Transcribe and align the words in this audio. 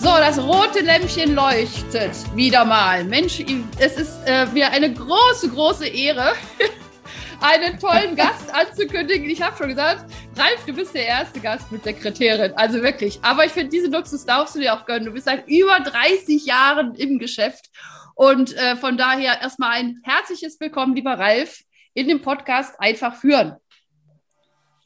So, 0.00 0.06
das 0.06 0.38
rote 0.38 0.78
Lämpchen 0.78 1.34
leuchtet 1.34 2.12
wieder 2.36 2.64
mal. 2.64 3.02
Mensch, 3.02 3.44
es 3.80 3.96
ist 3.96 4.20
äh, 4.26 4.46
mir 4.46 4.70
eine 4.70 4.94
große, 4.94 5.48
große 5.48 5.88
Ehre, 5.88 6.34
einen 7.40 7.80
tollen 7.80 8.14
Gast 8.14 8.48
anzukündigen. 8.54 9.28
Ich 9.28 9.42
habe 9.42 9.56
schon 9.56 9.70
gesagt, 9.70 10.08
Ralf, 10.36 10.64
du 10.64 10.72
bist 10.72 10.94
der 10.94 11.04
erste 11.04 11.40
Gast 11.40 11.72
mit 11.72 11.82
Sekretärin. 11.82 12.52
Also 12.54 12.80
wirklich. 12.80 13.18
Aber 13.22 13.44
ich 13.44 13.50
finde, 13.50 13.70
diesen 13.70 13.90
Luxus 13.90 14.24
darfst 14.24 14.54
du 14.54 14.60
dir 14.60 14.72
auch 14.72 14.86
gönnen. 14.86 15.06
Du 15.06 15.12
bist 15.12 15.26
seit 15.26 15.48
über 15.48 15.80
30 15.80 16.46
Jahren 16.46 16.94
im 16.94 17.18
Geschäft. 17.18 17.68
Und 18.14 18.56
äh, 18.56 18.76
von 18.76 18.96
daher 18.96 19.40
erstmal 19.40 19.72
ein 19.72 20.00
herzliches 20.04 20.60
Willkommen, 20.60 20.94
lieber 20.94 21.18
Ralf, 21.18 21.62
in 21.94 22.06
dem 22.06 22.22
Podcast 22.22 22.78
Einfach 22.78 23.16
führen. 23.16 23.56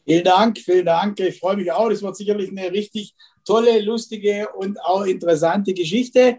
Vielen 0.06 0.24
Dank, 0.24 0.58
vielen 0.58 0.86
Dank. 0.86 1.20
Ich 1.20 1.38
freue 1.38 1.56
mich 1.56 1.70
auch. 1.70 1.90
Das 1.90 2.00
wird 2.00 2.16
sicherlich 2.16 2.50
eine 2.50 2.72
richtig 2.72 3.14
tolle, 3.44 3.80
lustige 3.80 4.48
und 4.56 4.80
auch 4.80 5.04
interessante 5.04 5.72
Geschichte. 5.74 6.38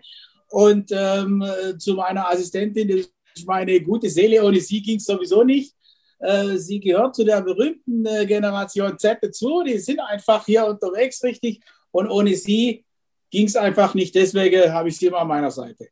Und 0.50 0.92
ähm, 0.92 1.44
zu 1.80 1.96
meiner 1.96 2.30
Assistentin, 2.30 2.88
das 2.88 3.10
ist 3.36 3.48
meine 3.48 3.82
gute 3.82 4.10
Seele, 4.10 4.44
ohne 4.44 4.60
sie 4.60 4.82
ging 4.82 4.98
es 4.98 5.06
sowieso 5.06 5.44
nicht. 5.44 5.74
Äh, 6.20 6.58
sie 6.58 6.80
gehört 6.80 7.16
zu 7.16 7.24
der 7.26 7.42
berühmten 7.42 8.06
äh, 8.06 8.26
Generation 8.26 8.98
Z 8.98 9.18
dazu. 9.22 9.64
Die 9.64 9.78
sind 9.78 10.00
einfach 10.00 10.46
hier 10.46 10.66
unterwegs 10.66 11.22
richtig. 11.24 11.62
Und 11.92 12.10
ohne 12.10 12.36
sie 12.36 12.86
ging 13.30 13.48
es 13.48 13.56
einfach 13.56 13.94
nicht. 13.94 14.16
Deswegen 14.16 14.72
habe 14.72 14.90
ich 14.90 14.98
sie 14.98 15.08
immer 15.08 15.20
an 15.20 15.28
meiner 15.28 15.52
Seite. 15.52 15.90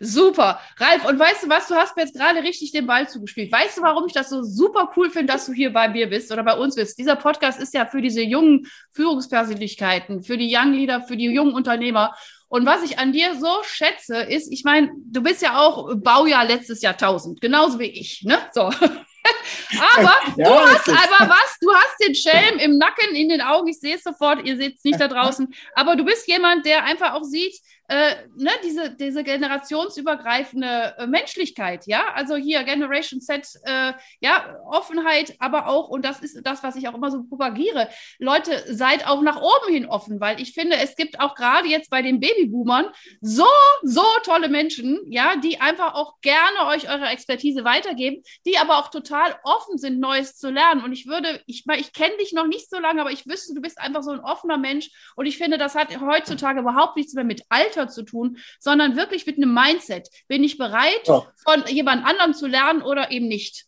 Super. 0.00 0.60
Ralf, 0.78 1.04
und 1.06 1.18
weißt 1.18 1.44
du 1.44 1.48
was? 1.48 1.68
Du 1.68 1.74
hast 1.74 1.96
mir 1.96 2.02
jetzt 2.02 2.16
gerade 2.16 2.42
richtig 2.42 2.72
den 2.72 2.86
Ball 2.86 3.08
zugespielt. 3.08 3.50
Weißt 3.52 3.78
du, 3.78 3.82
warum 3.82 4.06
ich 4.06 4.12
das 4.12 4.30
so 4.30 4.42
super 4.42 4.92
cool 4.96 5.10
finde, 5.10 5.32
dass 5.32 5.46
du 5.46 5.52
hier 5.52 5.72
bei 5.72 5.88
mir 5.88 6.08
bist 6.08 6.32
oder 6.32 6.42
bei 6.42 6.56
uns 6.56 6.74
bist? 6.74 6.98
Dieser 6.98 7.16
Podcast 7.16 7.60
ist 7.60 7.74
ja 7.74 7.86
für 7.86 8.00
diese 8.00 8.22
jungen 8.22 8.66
Führungspersönlichkeiten, 8.90 10.22
für 10.22 10.36
die 10.36 10.54
Young 10.54 10.72
Leader, 10.72 11.02
für 11.02 11.16
die 11.16 11.26
jungen 11.26 11.54
Unternehmer. 11.54 12.14
Und 12.48 12.66
was 12.66 12.84
ich 12.84 12.98
an 12.98 13.12
dir 13.12 13.34
so 13.34 13.62
schätze, 13.64 14.16
ist, 14.16 14.52
ich 14.52 14.64
meine, 14.64 14.90
du 14.96 15.22
bist 15.22 15.42
ja 15.42 15.58
auch 15.58 15.92
Baujahr 15.96 16.44
letztes 16.44 16.82
Jahrtausend, 16.82 17.40
genauso 17.40 17.78
wie 17.78 17.90
ich, 17.90 18.22
ne? 18.22 18.38
So. 18.52 18.62
aber 19.96 20.14
ja, 20.36 20.48
du 20.48 20.54
hast 20.54 20.88
aber 20.88 21.30
was, 21.30 21.58
du 21.60 21.72
hast 21.72 21.96
den 22.06 22.14
Schelm 22.14 22.58
im 22.58 22.78
Nacken, 22.78 23.14
in 23.14 23.28
den 23.28 23.40
Augen, 23.40 23.68
ich 23.68 23.80
sehe 23.80 23.96
es 23.96 24.02
sofort, 24.02 24.46
ihr 24.46 24.56
seht 24.56 24.76
es 24.76 24.84
nicht 24.84 25.00
da 25.00 25.08
draußen, 25.08 25.52
aber 25.74 25.96
du 25.96 26.04
bist 26.04 26.28
jemand, 26.28 26.66
der 26.66 26.84
einfach 26.84 27.14
auch 27.14 27.24
sieht, 27.24 27.58
äh, 27.88 28.14
ne, 28.36 28.50
diese, 28.64 28.90
diese 28.96 29.22
generationsübergreifende 29.22 30.94
äh, 30.98 31.06
Menschlichkeit, 31.06 31.86
ja, 31.86 32.04
also 32.14 32.34
hier 32.36 32.62
Generation 32.64 33.20
Z, 33.20 33.46
äh, 33.64 33.92
ja, 34.20 34.56
Offenheit, 34.66 35.34
aber 35.38 35.68
auch, 35.68 35.88
und 35.88 36.04
das 36.04 36.20
ist 36.20 36.40
das, 36.44 36.62
was 36.62 36.76
ich 36.76 36.88
auch 36.88 36.94
immer 36.94 37.10
so 37.10 37.24
propagiere, 37.24 37.88
Leute, 38.18 38.64
seid 38.74 39.06
auch 39.06 39.20
nach 39.20 39.40
oben 39.40 39.72
hin 39.72 39.86
offen, 39.86 40.18
weil 40.18 40.40
ich 40.40 40.54
finde, 40.54 40.76
es 40.76 40.96
gibt 40.96 41.20
auch 41.20 41.34
gerade 41.34 41.68
jetzt 41.68 41.90
bei 41.90 42.00
den 42.00 42.20
Babyboomern 42.20 42.86
so, 43.20 43.46
so 43.82 44.04
tolle 44.22 44.48
Menschen, 44.48 45.00
ja, 45.10 45.36
die 45.36 45.60
einfach 45.60 45.94
auch 45.94 46.20
gerne 46.22 46.66
euch 46.68 46.88
eure 46.88 47.08
Expertise 47.08 47.64
weitergeben, 47.64 48.22
die 48.46 48.56
aber 48.56 48.78
auch 48.78 48.88
total 48.88 49.36
offen 49.44 49.76
sind, 49.76 50.00
Neues 50.00 50.38
zu 50.38 50.50
lernen. 50.50 50.82
Und 50.82 50.92
ich 50.92 51.06
würde, 51.06 51.42
ich, 51.46 51.64
ich 51.76 51.92
kenne 51.92 52.16
dich 52.16 52.32
noch 52.32 52.46
nicht 52.46 52.70
so 52.70 52.78
lange, 52.78 53.02
aber 53.02 53.12
ich 53.12 53.26
wüsste, 53.26 53.54
du 53.54 53.60
bist 53.60 53.78
einfach 53.78 54.02
so 54.02 54.12
ein 54.12 54.20
offener 54.20 54.56
Mensch 54.56 54.90
und 55.16 55.26
ich 55.26 55.36
finde, 55.36 55.58
das 55.58 55.74
hat 55.74 56.00
heutzutage 56.00 56.60
überhaupt 56.60 56.96
nichts 56.96 57.12
mehr 57.12 57.24
mit 57.24 57.42
Alter 57.50 57.73
Alter 57.76 57.88
zu 57.88 58.02
tun, 58.02 58.38
sondern 58.58 58.96
wirklich 58.96 59.26
mit 59.26 59.36
einem 59.36 59.52
Mindset. 59.52 60.08
Bin 60.28 60.44
ich 60.44 60.58
bereit, 60.58 61.08
oh. 61.08 61.24
von 61.44 61.64
jemand 61.68 62.04
anderem 62.06 62.34
zu 62.34 62.46
lernen 62.46 62.82
oder 62.82 63.10
eben 63.10 63.28
nicht? 63.28 63.66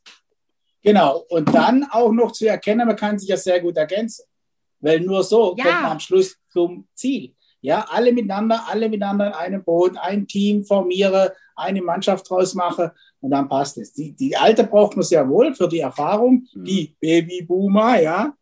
Genau. 0.82 1.24
Und 1.28 1.52
dann 1.54 1.86
auch 1.90 2.12
noch 2.12 2.32
zu 2.32 2.46
erkennen, 2.46 2.86
man 2.86 2.96
kann 2.96 3.18
sich 3.18 3.28
ja 3.28 3.36
sehr 3.36 3.60
gut 3.60 3.76
ergänzen. 3.76 4.24
Weil 4.80 5.00
nur 5.00 5.24
so 5.24 5.54
ja. 5.56 5.64
kommt 5.64 5.82
man 5.82 5.92
am 5.92 6.00
Schluss 6.00 6.36
zum 6.48 6.86
Ziel. 6.94 7.34
Ja, 7.60 7.86
alle 7.90 8.12
miteinander, 8.12 8.64
alle 8.68 8.88
miteinander 8.88 9.28
in 9.28 9.32
einem 9.32 9.64
Boot, 9.64 9.96
ein 9.96 10.28
Team 10.28 10.64
formiere, 10.64 11.34
eine 11.56 11.82
Mannschaft 11.82 12.30
draus 12.30 12.54
mache 12.54 12.94
und 13.20 13.30
dann 13.30 13.48
passt 13.48 13.78
es. 13.78 13.92
Die, 13.94 14.12
die 14.12 14.36
Alte 14.36 14.62
braucht 14.62 14.94
man 14.94 15.04
sehr 15.04 15.28
wohl 15.28 15.54
für 15.54 15.66
die 15.66 15.80
Erfahrung, 15.80 16.46
mhm. 16.54 16.64
die 16.64 16.94
Babyboomer, 17.00 18.00
ja, 18.00 18.34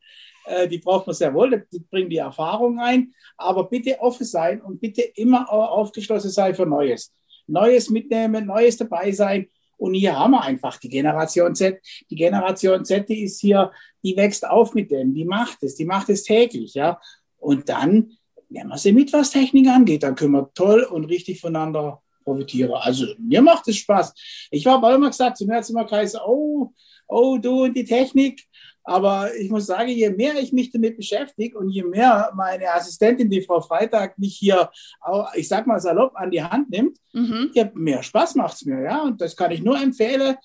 die 0.71 0.79
braucht 0.79 1.07
man 1.07 1.15
sehr 1.15 1.33
wohl, 1.33 1.67
die 1.73 1.79
bringen 1.79 2.11
die 2.11 2.19
Erfahrung 2.19 2.79
ein 2.79 3.13
aber 3.37 3.65
bitte 3.65 4.01
offen 4.01 4.27
sein 4.27 4.61
und 4.61 4.81
bitte 4.81 5.03
immer 5.03 5.51
aufgeschlossen 5.51 6.31
sein 6.31 6.55
für 6.55 6.67
Neues. 6.67 7.13
Neues 7.47 7.91
mitnehmen, 7.91 8.47
Neues 8.47 8.77
dabei 8.77 9.13
sein. 9.13 9.49
Und 9.77 9.95
hier 9.95 10.19
haben 10.19 10.31
wir 10.31 10.43
einfach 10.43 10.79
die 10.79 10.89
Generation 10.89 11.55
Z. 11.55 11.81
Die 12.09 12.17
Generation 12.17 12.85
Z, 12.85 13.09
die 13.09 13.25
ist 13.25 13.41
hier, 13.41 13.73
die 14.03 14.17
wächst 14.17 14.47
auf 14.47 14.75
mit 14.75 14.91
dem, 14.91 15.13
die 15.13 15.25
macht 15.25 15.63
es, 15.63 15.75
die 15.75 15.85
macht 15.85 16.09
es 16.09 16.23
täglich, 16.23 16.75
ja. 16.75 17.01
Und 17.39 17.69
dann 17.69 18.13
nehmen 18.49 18.71
wir 18.71 18.79
sie 18.79 18.93
mit, 18.93 19.13
was 19.13 19.31
Technik 19.31 19.69
angeht. 19.69 20.05
Dann 20.05 20.15
können 20.15 20.33
wir 20.33 20.51
toll 20.55 20.85
und 20.85 21.05
richtig 21.07 21.41
voneinander 21.41 22.03
profitieren. 22.23 22.73
Also 22.73 23.07
mir 23.19 23.43
macht 23.43 23.69
es 23.69 23.77
Spaß. 23.77 24.15
Ich 24.51 24.67
habe 24.67 24.95
immer 24.95 25.09
gesagt, 25.09 25.37
zu 25.37 25.45
mir 25.45 25.57
hat 25.57 25.65
es 25.65 25.71
immer 25.71 25.85
geheißen, 25.85 26.21
oh, 26.25 26.73
oh, 27.09 27.37
du 27.37 27.65
und 27.65 27.77
die 27.77 27.85
Technik. 27.85 28.45
Aber 28.85 29.35
ich 29.35 29.51
muss 29.51 29.67
sagen, 29.67 29.89
je 29.89 30.11
mehr 30.11 30.37
ich 30.37 30.53
mich 30.53 30.71
damit 30.71 30.97
beschäftige 30.97 31.57
und 31.57 31.71
je 31.71 31.83
mehr 31.83 32.31
meine 32.37 32.71
Assistentin, 32.71 33.31
die 33.31 33.41
Frau 33.41 33.61
Freitag, 33.61 34.19
mich 34.19 34.37
hier, 34.37 34.71
auch, 35.01 35.35
ich 35.35 35.49
sag 35.49 35.67
mal 35.67 35.81
salopp, 35.81 36.13
an 36.15 36.31
die 36.31 36.43
Hand 36.43 36.71
nimmt, 36.71 36.99
mhm. 37.13 37.51
je 37.55 37.71
mehr 37.75 38.03
Spaß 38.03 38.35
macht 38.35 38.57
es 38.57 38.67
mir. 38.67 38.83
Ja? 38.83 39.03
Und 39.03 39.21
das 39.21 39.35
kann 39.35 39.51
ich 39.51 39.63
nur 39.63 39.81
empfehlen. 39.81 40.37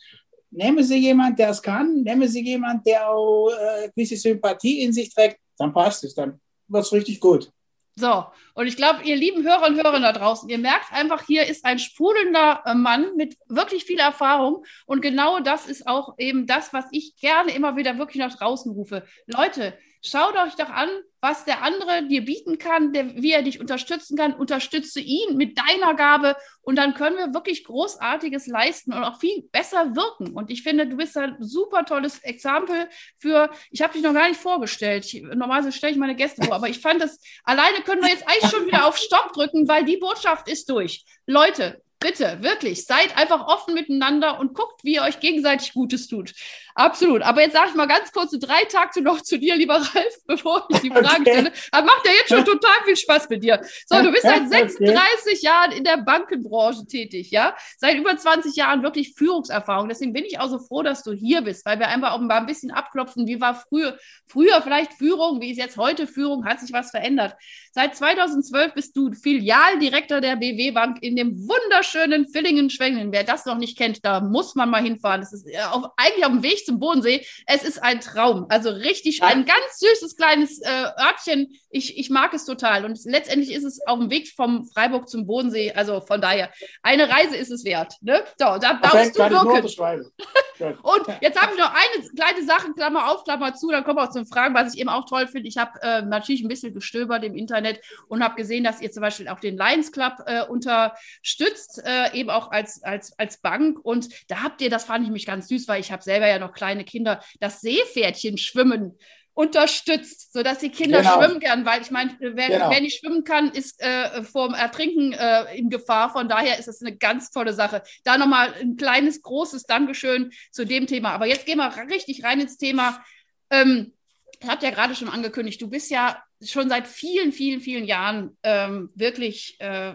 Nehmen 0.51 0.83
Sie 0.83 0.97
jemanden, 0.97 1.35
der 1.35 1.49
es 1.49 1.61
kann, 1.61 2.01
nehmen 2.01 2.27
Sie 2.27 2.43
jemanden, 2.43 2.83
der 2.85 3.09
auch 3.09 3.49
äh, 3.49 3.89
gewisse 3.89 4.15
Sympathie 4.15 4.83
in 4.83 4.93
sich 4.93 5.13
trägt, 5.13 5.37
dann 5.57 5.73
passt 5.73 6.05
es, 6.05 6.15
dann 6.15 6.39
wird 6.67 6.83
es 6.83 6.93
richtig 6.93 7.19
gut. 7.19 7.51
So, 7.99 8.27
und 8.53 8.65
ich 8.67 8.77
glaube, 8.77 9.03
ihr 9.03 9.17
lieben 9.17 9.43
Hörer 9.43 9.67
und 9.67 9.75
Hörer 9.75 9.99
da 9.99 10.13
draußen, 10.13 10.47
ihr 10.47 10.57
merkt 10.57 10.93
einfach, 10.93 11.23
hier 11.27 11.45
ist 11.47 11.65
ein 11.65 11.79
sprudelnder 11.79 12.63
äh, 12.65 12.73
Mann 12.73 13.13
mit 13.17 13.37
wirklich 13.49 13.83
viel 13.83 13.99
Erfahrung. 13.99 14.63
Und 14.85 15.01
genau 15.01 15.41
das 15.41 15.67
ist 15.67 15.85
auch 15.85 16.13
eben 16.17 16.47
das, 16.47 16.71
was 16.71 16.85
ich 16.91 17.17
gerne 17.17 17.53
immer 17.53 17.75
wieder 17.75 17.97
wirklich 17.97 18.23
nach 18.23 18.33
draußen 18.33 18.71
rufe. 18.71 19.05
Leute, 19.27 19.77
Schaut 20.01 20.35
euch 20.37 20.55
doch 20.55 20.69
an, 20.69 20.87
was 21.19 21.43
der 21.43 21.61
andere 21.61 22.07
dir 22.07 22.23
bieten 22.23 22.57
kann, 22.57 22.93
der, 22.93 23.21
wie 23.21 23.33
er 23.33 23.41
dich 23.41 23.59
unterstützen 23.59 24.17
kann. 24.17 24.33
Unterstütze 24.33 25.01
ihn 25.01 25.35
mit 25.35 25.57
deiner 25.57 25.93
Gabe 25.93 26.37
und 26.61 26.77
dann 26.77 26.93
können 26.93 27.17
wir 27.17 27.33
wirklich 27.33 27.65
Großartiges 27.65 28.47
leisten 28.47 28.93
und 28.93 29.03
auch 29.03 29.19
viel 29.19 29.41
besser 29.51 29.95
wirken. 29.97 30.33
Und 30.33 30.51
ich 30.51 30.63
finde, 30.63 30.87
du 30.87 30.95
bist 30.95 31.17
ein 31.17 31.35
super 31.39 31.83
tolles 31.83 32.19
Exempel 32.19 32.87
für, 33.17 33.51
ich 33.71 33.81
habe 33.81 33.91
dich 33.91 34.01
noch 34.01 34.13
gar 34.13 34.29
nicht 34.29 34.39
vorgestellt. 34.39 35.05
Normalerweise 35.21 35.73
stelle 35.73 35.91
ich 35.91 35.99
meine 35.99 36.15
Gäste 36.15 36.45
vor, 36.45 36.55
aber 36.55 36.69
ich 36.69 36.79
fand 36.79 37.01
das, 37.01 37.19
alleine 37.43 37.81
können 37.81 38.01
wir 38.01 38.09
jetzt 38.09 38.25
eigentlich 38.25 38.51
schon 38.51 38.67
wieder 38.67 38.85
auf 38.85 38.97
Stopp 38.97 39.33
drücken, 39.33 39.67
weil 39.67 39.83
die 39.83 39.97
Botschaft 39.97 40.47
ist 40.47 40.69
durch. 40.69 41.03
Leute, 41.25 41.81
Bitte, 42.01 42.37
wirklich, 42.41 42.85
seid 42.85 43.17
einfach 43.17 43.45
offen 43.47 43.73
miteinander 43.73 44.39
und 44.39 44.53
guckt, 44.53 44.85
wie 44.85 44.95
ihr 44.95 45.01
euch 45.01 45.19
gegenseitig 45.19 45.73
Gutes 45.73 46.07
tut. 46.07 46.33
Absolut. 46.79 47.23
Aber 47.23 47.41
jetzt 47.41 47.51
sage 47.51 47.71
ich 47.71 47.75
mal 47.75 47.87
ganz 47.87 48.09
kurz 48.13 48.31
drei 48.39 48.63
Takte 48.63 49.01
noch 49.01 49.19
zu 49.19 49.37
dir, 49.37 49.57
lieber 49.57 49.75
Ralf, 49.75 50.15
bevor 50.27 50.65
ich 50.69 50.79
die 50.79 50.89
Fragen 50.89 51.23
okay. 51.23 51.31
stelle. 51.31 51.51
Das 51.71 51.83
macht 51.83 52.05
ja 52.05 52.11
jetzt 52.13 52.29
schon 52.29 52.45
total 52.45 52.83
viel 52.85 52.95
Spaß 52.95 53.27
mit 53.27 53.43
dir. 53.43 53.59
So, 53.85 54.01
du 54.01 54.09
bist 54.11 54.23
seit 54.23 54.47
36 54.47 54.79
okay. 54.79 55.37
Jahren 55.41 55.71
in 55.73 55.83
der 55.83 55.97
Bankenbranche 55.97 56.85
tätig, 56.87 57.31
ja? 57.31 57.53
Seit 57.77 57.97
über 57.97 58.15
20 58.15 58.55
Jahren 58.55 58.81
wirklich 58.81 59.13
Führungserfahrung. 59.13 59.89
Deswegen 59.89 60.13
bin 60.13 60.23
ich 60.23 60.39
auch 60.39 60.47
so 60.47 60.57
froh, 60.57 60.81
dass 60.81 61.03
du 61.03 61.11
hier 61.11 61.41
bist, 61.41 61.65
weil 61.65 61.79
wir 61.79 61.89
einfach 61.89 62.13
auch 62.13 62.19
mal 62.19 62.37
ein 62.37 62.45
bisschen 62.45 62.71
abklopfen, 62.71 63.27
wie 63.27 63.41
war 63.41 63.55
früher, 63.55 63.97
früher 64.25 64.61
vielleicht 64.61 64.93
Führung, 64.93 65.41
wie 65.41 65.51
ist 65.51 65.57
jetzt 65.57 65.75
heute 65.75 66.07
Führung, 66.07 66.45
hat 66.45 66.61
sich 66.61 66.71
was 66.71 66.91
verändert. 66.91 67.35
Seit 67.73 67.97
2012 67.97 68.73
bist 68.73 68.95
du 68.95 69.11
Filialdirektor 69.11 70.21
der 70.21 70.37
BW 70.37 70.71
Bank 70.71 71.03
in 71.03 71.17
dem 71.17 71.45
wunderschönen 71.45 72.25
Villingen-Schwengen. 72.29 73.11
Wer 73.11 73.25
das 73.25 73.45
noch 73.45 73.57
nicht 73.57 73.77
kennt, 73.77 74.05
da 74.05 74.21
muss 74.21 74.55
man 74.55 74.69
mal 74.69 74.81
hinfahren. 74.81 75.19
Das 75.19 75.33
ist 75.33 75.45
auf, 75.71 75.91
eigentlich 75.97 76.25
auf 76.25 76.31
dem 76.31 76.41
Weg 76.41 76.68
zum 76.69 76.79
Bodensee. 76.79 77.25
Es 77.47 77.63
ist 77.63 77.81
ein 77.81 77.99
Traum. 77.99 78.45
Also 78.49 78.69
richtig 78.69 79.23
ein 79.23 79.45
ganz 79.45 79.79
süßes 79.79 80.15
kleines 80.15 80.61
äh, 80.61 80.69
Örtchen. 80.69 81.59
Ich, 81.69 81.97
ich 81.97 82.09
mag 82.09 82.33
es 82.33 82.45
total. 82.45 82.85
Und 82.85 82.99
letztendlich 83.05 83.53
ist 83.53 83.63
es 83.63 83.79
auf 83.85 83.99
dem 83.99 84.09
Weg 84.09 84.29
vom 84.29 84.65
Freiburg 84.65 85.09
zum 85.09 85.25
Bodensee. 85.25 85.73
Also 85.73 86.01
von 86.01 86.21
daher, 86.21 86.51
eine 86.83 87.09
Reise 87.09 87.35
ist 87.35 87.51
es 87.51 87.65
wert. 87.65 87.95
Ne? 88.01 88.23
So, 88.37 88.45
da 88.45 88.57
darfst 88.57 89.15
du 89.15 89.19
wirken. 89.19 90.11
Und 90.59 91.07
jetzt 91.21 91.41
habe 91.41 91.53
ich 91.53 91.59
noch 91.59 91.73
eine 91.73 92.09
kleine 92.15 92.45
Sache, 92.45 92.73
Klammer 92.73 93.11
auf, 93.11 93.23
Klammer 93.23 93.53
zu, 93.53 93.69
dann 93.69 93.83
kommen 93.83 93.97
wir 93.97 94.03
auch 94.03 94.11
zum 94.11 94.25
Fragen, 94.25 94.53
was 94.53 94.73
ich 94.73 94.79
eben 94.79 94.89
auch 94.89 95.05
toll 95.05 95.27
finde. 95.27 95.47
Ich 95.47 95.57
habe 95.57 95.79
äh, 95.81 96.01
natürlich 96.01 96.41
ein 96.43 96.47
bisschen 96.47 96.73
gestöbert 96.73 97.23
im 97.23 97.35
Internet 97.35 97.81
und 98.07 98.23
habe 98.23 98.35
gesehen, 98.35 98.63
dass 98.63 98.81
ihr 98.81 98.91
zum 98.91 99.01
Beispiel 99.01 99.27
auch 99.27 99.39
den 99.39 99.57
Lions 99.57 99.91
Club 99.91 100.13
äh, 100.25 100.45
unterstützt, 100.45 101.81
äh, 101.85 102.13
eben 102.13 102.29
auch 102.29 102.51
als, 102.51 102.83
als, 102.83 103.17
als 103.17 103.37
Bank. 103.37 103.79
Und 103.83 104.09
da 104.29 104.43
habt 104.43 104.61
ihr, 104.61 104.69
das 104.69 104.85
fand 104.85 105.05
ich 105.05 105.11
mich 105.11 105.25
ganz 105.25 105.47
süß, 105.47 105.67
weil 105.67 105.81
ich 105.81 105.91
habe 105.91 106.03
selber 106.03 106.27
ja 106.27 106.39
noch 106.39 106.53
kleine 106.53 106.83
Kinder, 106.83 107.21
das 107.39 107.61
Seepferdchen 107.61 108.37
schwimmen 108.37 108.97
unterstützt, 109.39 110.33
sodass 110.33 110.59
die 110.59 110.69
Kinder 110.69 110.97
genau. 110.97 111.13
schwimmen 111.13 111.39
können, 111.39 111.65
weil 111.65 111.81
ich 111.81 111.91
meine, 111.91 112.13
wer, 112.19 112.49
genau. 112.49 112.69
wer, 112.69 112.81
nicht 112.81 112.99
schwimmen 112.99 113.23
kann, 113.23 113.49
ist 113.51 113.79
äh, 113.79 114.21
vorm 114.21 114.53
Ertrinken 114.53 115.13
äh, 115.13 115.55
in 115.55 115.69
Gefahr. 115.69 116.11
Von 116.11 116.27
daher 116.27 116.59
ist 116.59 116.67
es 116.67 116.81
eine 116.81 116.97
ganz 116.97 117.31
tolle 117.31 117.53
Sache. 117.53 117.81
Da 118.03 118.17
nochmal 118.17 118.53
ein 118.59 118.75
kleines, 118.75 119.21
großes 119.21 119.63
Dankeschön 119.63 120.33
zu 120.51 120.65
dem 120.65 120.87
Thema. 120.87 121.11
Aber 121.11 121.25
jetzt 121.25 121.45
gehen 121.45 121.57
wir 121.57 121.73
richtig 121.89 122.25
rein 122.25 122.41
ins 122.41 122.57
Thema. 122.57 123.01
Ähm, 123.49 123.93
ich 124.41 124.49
habe 124.49 124.65
ja 124.65 124.71
gerade 124.71 124.93
schon 124.93 125.07
angekündigt, 125.07 125.61
du 125.61 125.69
bist 125.69 125.89
ja 125.89 126.21
schon 126.43 126.67
seit 126.67 126.85
vielen, 126.85 127.31
vielen, 127.31 127.61
vielen 127.61 127.85
Jahren 127.85 128.37
ähm, 128.43 128.89
wirklich 128.93 129.55
äh, 129.59 129.93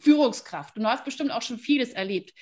Führungskraft 0.00 0.76
und 0.76 0.82
du 0.82 0.90
hast 0.90 1.06
bestimmt 1.06 1.30
auch 1.30 1.42
schon 1.42 1.58
vieles 1.58 1.94
erlebt. 1.94 2.34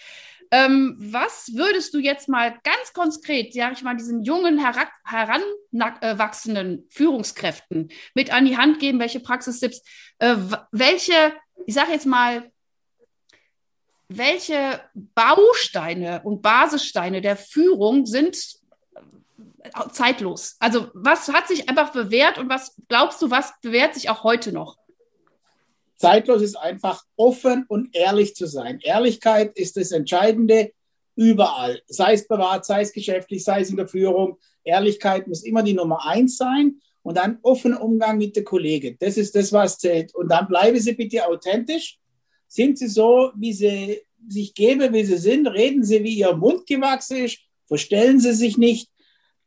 Ähm, 0.53 0.97
was 0.99 1.53
würdest 1.55 1.95
du 1.95 1.99
jetzt 1.99 2.29
mal 2.29 2.59
ganz 2.65 2.93
konkret, 2.93 3.55
sage 3.55 3.75
ich 3.75 3.83
mal, 3.83 3.97
diesen 3.97 4.25
jungen, 4.25 4.59
heranwachsenden 5.05 6.89
Führungskräften 6.91 7.91
mit 8.15 8.33
an 8.33 8.47
die 8.47 8.57
Hand 8.57 8.81
geben? 8.81 8.99
Welche 8.99 9.21
Praxistipps? 9.21 9.83
Äh, 10.19 10.37
welche, 10.73 11.33
ich 11.67 11.75
sage 11.75 11.93
jetzt 11.93 12.07
mal, 12.07 12.51
welche 14.09 14.81
Bausteine 15.15 16.23
und 16.25 16.43
Basissteine 16.43 17.21
der 17.21 17.37
Führung 17.37 18.07
sind 18.07 18.37
äh, 19.63 19.89
zeitlos? 19.93 20.57
Also 20.59 20.91
was 20.95 21.29
hat 21.29 21.47
sich 21.47 21.69
einfach 21.69 21.93
bewährt 21.93 22.39
und 22.39 22.49
was 22.49 22.75
glaubst 22.89 23.23
du, 23.23 23.31
was 23.31 23.53
bewährt 23.61 23.95
sich 23.95 24.11
auch 24.11 24.25
heute 24.25 24.51
noch? 24.51 24.80
Zeitlos 26.01 26.41
ist 26.41 26.57
einfach 26.57 27.05
offen 27.17 27.67
und 27.69 27.95
ehrlich 27.95 28.35
zu 28.35 28.47
sein. 28.47 28.81
Ehrlichkeit 28.83 29.55
ist 29.59 29.77
das 29.77 29.93
Entscheidende 29.93 30.73
überall, 31.15 31.83
sei 31.89 32.15
es 32.15 32.27
privat, 32.27 32.65
sei 32.65 32.81
es 32.81 32.95
geschäftlich, 32.95 33.45
sei 33.45 33.61
es 33.61 33.69
in 33.69 33.77
der 33.77 33.87
Führung. 33.87 34.39
Ehrlichkeit 34.65 35.29
muss 35.29 35.43
immer 35.43 35.63
die 35.63 35.75
Nummer 35.75 36.07
eins 36.07 36.39
sein 36.39 36.81
und 37.03 37.19
dann 37.19 37.39
offener 37.43 37.83
Umgang 37.83 38.17
mit 38.17 38.35
der 38.35 38.45
Kollegin. 38.45 38.97
Das 38.99 39.19
ist 39.19 39.37
das, 39.37 39.53
was 39.53 39.77
zählt. 39.77 40.15
Und 40.15 40.31
dann 40.31 40.49
bleiben 40.49 40.81
Sie 40.81 40.95
bitte 40.95 41.29
authentisch. 41.29 41.99
Sind 42.49 42.79
Sie 42.79 42.89
so, 42.89 43.33
wie 43.37 43.53
Sie 43.53 44.01
sich 44.27 44.55
geben, 44.55 44.95
wie 44.95 45.05
Sie 45.05 45.19
sind? 45.19 45.49
Reden 45.49 45.85
Sie, 45.85 46.03
wie 46.03 46.15
Ihr 46.15 46.35
Mund 46.35 46.67
gewachsen 46.67 47.27
ist. 47.27 47.41
Verstellen 47.67 48.21
Sie 48.21 48.33
sich 48.33 48.57
nicht 48.57 48.89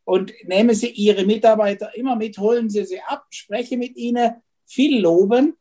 und 0.04 0.32
nehmen 0.44 0.76
Sie 0.76 0.92
Ihre 0.92 1.26
Mitarbeiter 1.26 1.96
immer 1.96 2.16
mit, 2.16 2.38
holen 2.38 2.70
Sie 2.70 2.86
sie 2.86 3.02
ab, 3.02 3.26
spreche 3.32 3.76
mit 3.76 3.98
ihnen, 3.98 4.36
viel 4.68 5.02
loben 5.02 5.56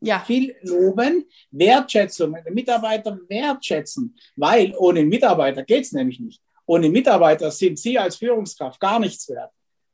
ja. 0.00 0.20
viel 0.20 0.54
loben, 0.62 1.24
Wertschätzung, 1.50 2.36
Mitarbeiter 2.50 3.18
wertschätzen, 3.28 4.16
weil 4.36 4.74
ohne 4.76 5.04
Mitarbeiter 5.04 5.62
geht 5.64 5.84
es 5.84 5.92
nämlich 5.92 6.20
nicht. 6.20 6.42
Ohne 6.66 6.88
Mitarbeiter 6.88 7.50
sind 7.50 7.78
Sie 7.78 7.98
als 7.98 8.16
Führungskraft 8.16 8.78
gar 8.78 8.98
nichts 8.98 9.28
wert. 9.28 9.50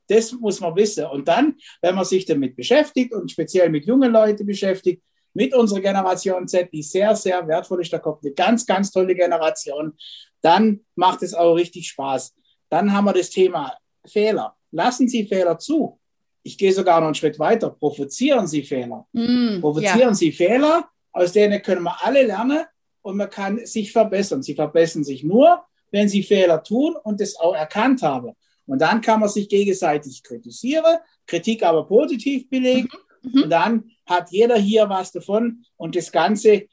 Das 0.08 0.32
muss 0.32 0.60
man 0.60 0.76
wissen. 0.76 1.06
Und 1.06 1.28
dann, 1.28 1.56
wenn 1.80 1.94
man 1.94 2.04
sich 2.04 2.26
damit 2.26 2.56
beschäftigt 2.56 3.12
und 3.14 3.30
speziell 3.30 3.70
mit 3.70 3.86
jungen 3.86 4.12
Leuten 4.12 4.44
beschäftigt, 4.44 5.02
mit 5.32 5.54
unserer 5.54 5.80
Generation 5.80 6.46
Z, 6.46 6.72
die 6.72 6.82
sehr, 6.82 7.14
sehr 7.16 7.46
wertvoll 7.46 7.80
ist, 7.80 7.92
da 7.92 7.98
kommt 7.98 8.24
eine 8.24 8.34
ganz, 8.34 8.66
ganz 8.66 8.90
tolle 8.90 9.14
Generation, 9.14 9.94
dann 10.40 10.80
macht 10.94 11.22
es 11.22 11.34
auch 11.34 11.54
richtig 11.54 11.88
Spaß. 11.88 12.34
Dann 12.68 12.92
haben 12.92 13.06
wir 13.06 13.12
das 13.12 13.30
Thema 13.30 13.76
Fehler. 14.06 14.56
Lassen 14.70 15.08
Sie 15.08 15.26
Fehler 15.26 15.58
zu 15.58 15.98
ich 16.44 16.58
gehe 16.58 16.73
sogar 16.73 17.00
noch 17.00 17.06
einen 17.06 17.14
Schritt 17.14 17.38
weiter, 17.38 17.70
provozieren 17.70 18.46
Sie 18.46 18.62
Fehler. 18.62 19.06
Mm, 19.12 19.61
provozieren 19.61 19.99
ja. 20.11 20.14
Sie 20.14 20.31
Fehler, 20.31 20.88
aus 21.11 21.32
denen 21.32 21.61
können 21.62 21.82
wir 21.82 21.96
alle 22.05 22.23
lernen 22.23 22.64
und 23.02 23.17
man 23.17 23.31
kann 23.31 23.64
sich 23.67 23.91
verbessern. 23.91 24.43
Sie 24.43 24.55
verbessern 24.55 25.05
sich 25.05 25.25
nur, 25.25 25.64
wenn 25.91 26.08
Sie 26.08 26.23
Fehler 26.23 26.62
tun 26.62 26.96
und 27.02 27.20
das 27.20 27.37
auch 27.37 27.55
erkannt 27.55 28.02
haben. 28.02 28.32
Und 28.67 28.79
dann 28.81 29.00
kann 29.00 29.20
man 29.20 29.29
sich 29.29 29.49
gegenseitig 29.49 30.23
kritisieren, 30.23 30.99
Kritik 31.26 31.62
aber 31.62 31.87
positiv 31.87 32.49
belegen. 32.49 32.88
Mhm. 33.23 33.43
Und 33.44 33.50
dann 33.50 33.90
hat 34.06 34.31
jeder 34.31 34.56
hier 34.56 34.88
was 34.88 35.12
davon 35.12 35.64
und 35.76 35.97
das 35.97 36.12
Ganze 36.12 36.69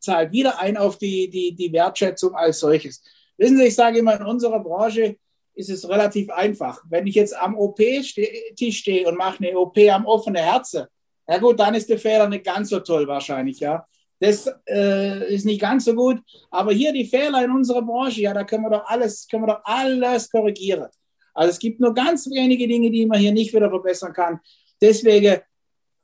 zahlt 0.00 0.32
wieder 0.32 0.60
ein 0.60 0.76
auf 0.76 0.96
die, 0.96 1.28
die, 1.28 1.54
die 1.54 1.72
Wertschätzung 1.72 2.34
als 2.34 2.60
solches. 2.60 3.02
Wissen 3.36 3.58
Sie, 3.58 3.64
ich 3.64 3.74
sage 3.74 3.98
immer, 3.98 4.18
in 4.18 4.26
unserer 4.26 4.60
Branche 4.60 5.18
ist 5.54 5.70
es 5.70 5.88
relativ 5.88 6.30
einfach. 6.30 6.82
Wenn 6.88 7.06
ich 7.06 7.14
jetzt 7.14 7.36
am 7.36 7.56
OP-Tisch 7.56 8.78
stehe 8.78 9.08
und 9.08 9.16
mache 9.16 9.44
eine 9.44 9.58
OP 9.58 9.78
am 9.78 10.06
offenen 10.06 10.42
Herzen, 10.42 10.86
ja 11.28 11.38
gut, 11.38 11.60
dann 11.60 11.74
ist 11.74 11.88
der 11.88 11.98
Fehler 11.98 12.28
nicht 12.28 12.44
ganz 12.44 12.70
so 12.70 12.80
toll 12.80 13.06
wahrscheinlich, 13.06 13.60
ja. 13.60 13.86
Das 14.18 14.48
äh, 14.68 15.34
ist 15.34 15.44
nicht 15.44 15.60
ganz 15.60 15.84
so 15.84 15.94
gut. 15.94 16.20
Aber 16.50 16.72
hier 16.72 16.92
die 16.92 17.04
Fehler 17.04 17.44
in 17.44 17.50
unserer 17.50 17.82
Branche, 17.82 18.20
ja, 18.20 18.32
da 18.32 18.44
können 18.44 18.62
wir 18.62 18.70
doch 18.70 18.86
alles, 18.86 19.26
können 19.28 19.44
wir 19.44 19.54
doch 19.54 19.64
alles 19.64 20.30
korrigieren. 20.30 20.88
Also 21.34 21.50
es 21.50 21.58
gibt 21.58 21.80
nur 21.80 21.92
ganz 21.92 22.28
wenige 22.30 22.68
Dinge, 22.68 22.90
die 22.90 23.04
man 23.04 23.18
hier 23.18 23.32
nicht 23.32 23.52
wieder 23.52 23.68
verbessern 23.68 24.12
kann. 24.12 24.38
Deswegen, 24.80 25.40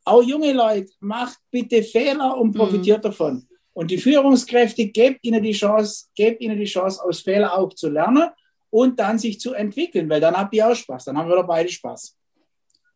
auch 0.05 0.23
junge 0.23 0.53
Leute, 0.53 0.91
macht 1.01 1.39
bitte 1.51 1.83
Fehler 1.83 2.37
und 2.37 2.55
profitiert 2.55 2.99
mhm. 2.99 3.09
davon. 3.09 3.49
Und 3.73 3.91
die 3.91 3.99
Führungskräfte, 3.99 4.87
gebt 4.87 5.21
ihnen 5.23 5.43
die 5.43 5.53
Chance, 5.53 6.07
gebt 6.17 6.41
ihnen 6.41 6.59
die 6.59 6.65
Chance, 6.65 7.01
aus 7.05 7.21
Fehlern 7.21 7.51
auch 7.51 7.73
zu 7.75 7.89
lernen 7.89 8.31
und 8.71 8.99
dann 8.99 9.19
sich 9.19 9.41
zu 9.41 9.55
entwickeln, 9.55 10.09
weil 10.09 10.21
dann 10.21 10.37
habt 10.37 10.55
ihr 10.55 10.69
auch 10.69 10.75
Spaß. 10.75 11.05
Dann 11.07 11.19
haben 11.19 11.29
wir 11.29 11.37
doch 11.37 11.47
beide 11.47 11.69
Spaß. 11.69 12.17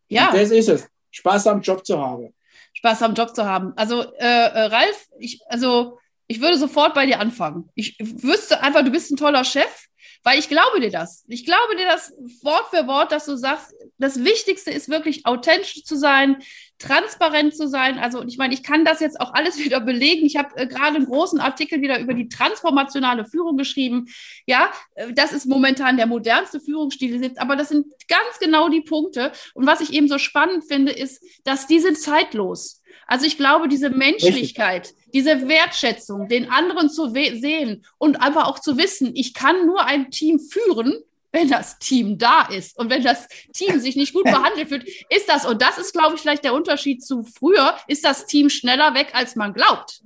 Ja. 0.09 0.29
Und 0.29 0.37
das 0.37 0.51
ist 0.51 0.69
es. 0.69 0.87
Spaß 1.11 1.47
am 1.47 1.61
Job 1.61 1.85
zu 1.85 1.99
haben. 1.99 2.33
Spaß 2.73 3.03
am 3.03 3.13
Job 3.13 3.35
zu 3.35 3.45
haben. 3.45 3.73
Also, 3.75 4.01
äh, 4.15 4.25
äh, 4.25 4.63
Ralf, 4.65 5.07
ich, 5.19 5.41
also, 5.47 5.99
ich 6.27 6.41
würde 6.41 6.57
sofort 6.57 6.93
bei 6.93 7.05
dir 7.05 7.19
anfangen. 7.19 7.69
Ich 7.75 7.97
wüsste 7.99 8.61
einfach, 8.61 8.83
du 8.83 8.91
bist 8.91 9.11
ein 9.11 9.17
toller 9.17 9.43
Chef. 9.43 9.87
Weil 10.23 10.39
ich 10.39 10.47
glaube 10.47 10.79
dir 10.79 10.89
das. 10.89 11.25
Ich 11.27 11.45
glaube 11.45 11.75
dir 11.75 11.85
das 11.85 12.13
Wort 12.43 12.67
für 12.69 12.87
Wort, 12.87 13.11
dass 13.11 13.25
du 13.25 13.35
sagst, 13.35 13.73
das 13.97 14.23
Wichtigste 14.23 14.71
ist 14.71 14.89
wirklich 14.89 15.25
authentisch 15.25 15.83
zu 15.83 15.97
sein, 15.97 16.41
transparent 16.83 17.55
zu 17.55 17.67
sein. 17.67 17.97
Also 17.97 18.23
ich 18.23 18.37
meine, 18.37 18.53
ich 18.53 18.63
kann 18.63 18.85
das 18.85 18.99
jetzt 18.99 19.19
auch 19.19 19.33
alles 19.33 19.57
wieder 19.63 19.79
belegen. 19.79 20.25
Ich 20.25 20.37
habe 20.37 20.55
äh, 20.55 20.67
gerade 20.67 20.97
einen 20.97 21.05
großen 21.05 21.39
Artikel 21.39 21.81
wieder 21.81 21.99
über 21.99 22.13
die 22.13 22.29
transformationale 22.29 23.25
Führung 23.25 23.57
geschrieben. 23.57 24.07
Ja, 24.45 24.71
äh, 24.95 25.13
das 25.13 25.33
ist 25.33 25.45
momentan 25.45 25.97
der 25.97 26.07
modernste 26.07 26.59
Führungsstil, 26.59 27.33
aber 27.37 27.55
das 27.55 27.69
sind 27.69 27.87
ganz 28.07 28.39
genau 28.39 28.69
die 28.69 28.81
Punkte. 28.81 29.31
Und 29.53 29.65
was 29.65 29.81
ich 29.81 29.93
eben 29.93 30.07
so 30.07 30.17
spannend 30.17 30.65
finde, 30.65 30.91
ist, 30.91 31.23
dass 31.43 31.67
die 31.67 31.79
sind 31.79 31.97
zeitlos. 31.97 32.81
Also 33.07 33.25
ich 33.25 33.37
glaube, 33.37 33.67
diese 33.67 33.89
Menschlichkeit, 33.89 34.93
diese 35.13 35.47
Wertschätzung, 35.47 36.27
den 36.27 36.49
anderen 36.49 36.89
zu 36.89 37.09
sehen 37.09 37.85
und 37.97 38.21
einfach 38.21 38.47
auch 38.47 38.59
zu 38.59 38.77
wissen, 38.77 39.11
ich 39.15 39.33
kann 39.33 39.65
nur 39.65 39.85
ein 39.85 40.09
Team 40.09 40.39
führen, 40.39 40.93
wenn 41.33 41.49
das 41.49 41.79
Team 41.79 42.17
da 42.17 42.43
ist 42.43 42.77
und 42.77 42.89
wenn 42.89 43.03
das 43.03 43.27
Team 43.53 43.79
sich 43.79 43.97
nicht 43.97 44.13
gut 44.13 44.23
behandelt 44.23 44.69
fühlt, 44.69 44.87
ist 45.09 45.27
das, 45.27 45.45
und 45.45 45.61
das 45.61 45.77
ist, 45.77 45.91
glaube 45.91 46.15
ich, 46.15 46.21
vielleicht 46.21 46.45
der 46.45 46.53
Unterschied 46.53 47.03
zu 47.03 47.23
früher, 47.23 47.75
ist 47.87 48.05
das 48.05 48.25
Team 48.27 48.49
schneller 48.49 48.93
weg, 48.93 49.09
als 49.13 49.35
man 49.35 49.53
glaubt. 49.53 50.01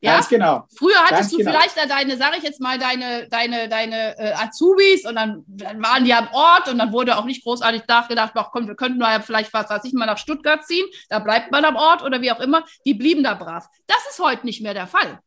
Ja? 0.00 0.14
Ganz 0.14 0.28
genau. 0.28 0.66
Früher 0.76 0.96
hattest 0.98 1.20
Ganz 1.20 1.30
du 1.30 1.36
genau. 1.38 1.50
vielleicht 1.50 1.76
deine, 1.90 2.16
sage 2.16 2.36
ich 2.38 2.42
jetzt 2.42 2.60
mal, 2.60 2.78
deine, 2.78 3.28
deine, 3.28 3.68
deine 3.68 4.18
äh, 4.18 4.32
Azubis 4.34 5.06
und 5.06 5.14
dann, 5.16 5.44
dann, 5.46 5.82
waren 5.82 6.04
die 6.04 6.14
am 6.14 6.28
Ort 6.32 6.68
und 6.68 6.78
dann 6.78 6.92
wurde 6.92 7.16
auch 7.16 7.24
nicht 7.24 7.42
großartig 7.42 7.82
nachgedacht, 7.86 8.32
ach 8.34 8.50
komm, 8.52 8.66
wir 8.66 8.76
könnten 8.76 9.00
ja 9.00 9.20
vielleicht, 9.20 9.52
was 9.52 9.70
weiß 9.70 9.84
ich, 9.84 9.92
mal 9.92 10.06
nach 10.06 10.18
Stuttgart 10.18 10.64
ziehen, 10.66 10.86
da 11.08 11.18
bleibt 11.18 11.50
man 11.50 11.64
am 11.64 11.76
Ort 11.76 12.02
oder 12.02 12.20
wie 12.20 12.30
auch 12.30 12.40
immer. 12.40 12.64
Die 12.84 12.94
blieben 12.94 13.24
da 13.24 13.34
brav. 13.34 13.68
Das 13.86 13.98
ist 14.10 14.18
heute 14.20 14.46
nicht 14.46 14.62
mehr 14.62 14.74
der 14.74 14.86
Fall. 14.86 15.20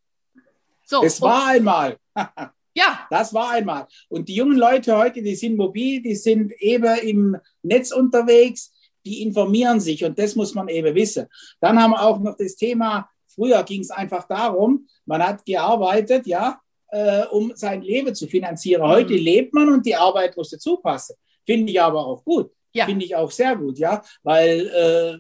So, 0.85 1.03
es 1.03 1.21
war 1.21 1.47
einmal. 1.47 1.97
ja. 2.79 3.07
Das 3.09 3.33
war 3.33 3.51
einmal. 3.51 3.87
Und 4.07 4.29
die 4.29 4.35
jungen 4.35 4.57
Leute 4.57 4.97
heute, 4.97 5.21
die 5.21 5.35
sind 5.35 5.57
mobil, 5.57 6.01
die 6.01 6.15
sind 6.15 6.51
eben 6.59 6.97
im 6.99 7.37
Netz 7.61 7.91
unterwegs, 7.91 8.73
die 9.05 9.21
informieren 9.21 9.79
sich 9.79 10.03
und 10.03 10.17
das 10.19 10.35
muss 10.35 10.53
man 10.53 10.67
eben 10.67 10.93
wissen. 10.95 11.27
Dann 11.59 11.81
haben 11.81 11.91
wir 11.91 12.01
auch 12.01 12.19
noch 12.19 12.35
das 12.37 12.55
Thema 12.55 13.09
Früher 13.39 13.63
ging 13.63 13.79
es 13.79 13.89
einfach 13.89 14.27
darum, 14.27 14.87
man 15.05 15.25
hat 15.25 15.45
gearbeitet, 15.45 16.27
ja, 16.27 16.59
äh, 16.89 17.23
um 17.27 17.53
sein 17.55 17.81
Leben 17.81 18.13
zu 18.13 18.27
finanzieren. 18.27 18.83
Heute 18.83 19.13
mhm. 19.13 19.19
lebt 19.19 19.53
man 19.53 19.69
und 19.69 19.85
die 19.85 19.95
Arbeit 19.95 20.35
muss 20.35 20.49
dazu 20.49 20.75
passen. 20.75 21.15
Finde 21.45 21.71
ich 21.71 21.81
aber 21.81 22.05
auch 22.05 22.23
gut. 22.23 22.51
Ja. 22.73 22.85
Finde 22.85 23.05
ich 23.05 23.15
auch 23.15 23.31
sehr 23.31 23.55
gut, 23.55 23.79
ja, 23.79 24.03
weil 24.21 24.67
äh, 24.67 25.17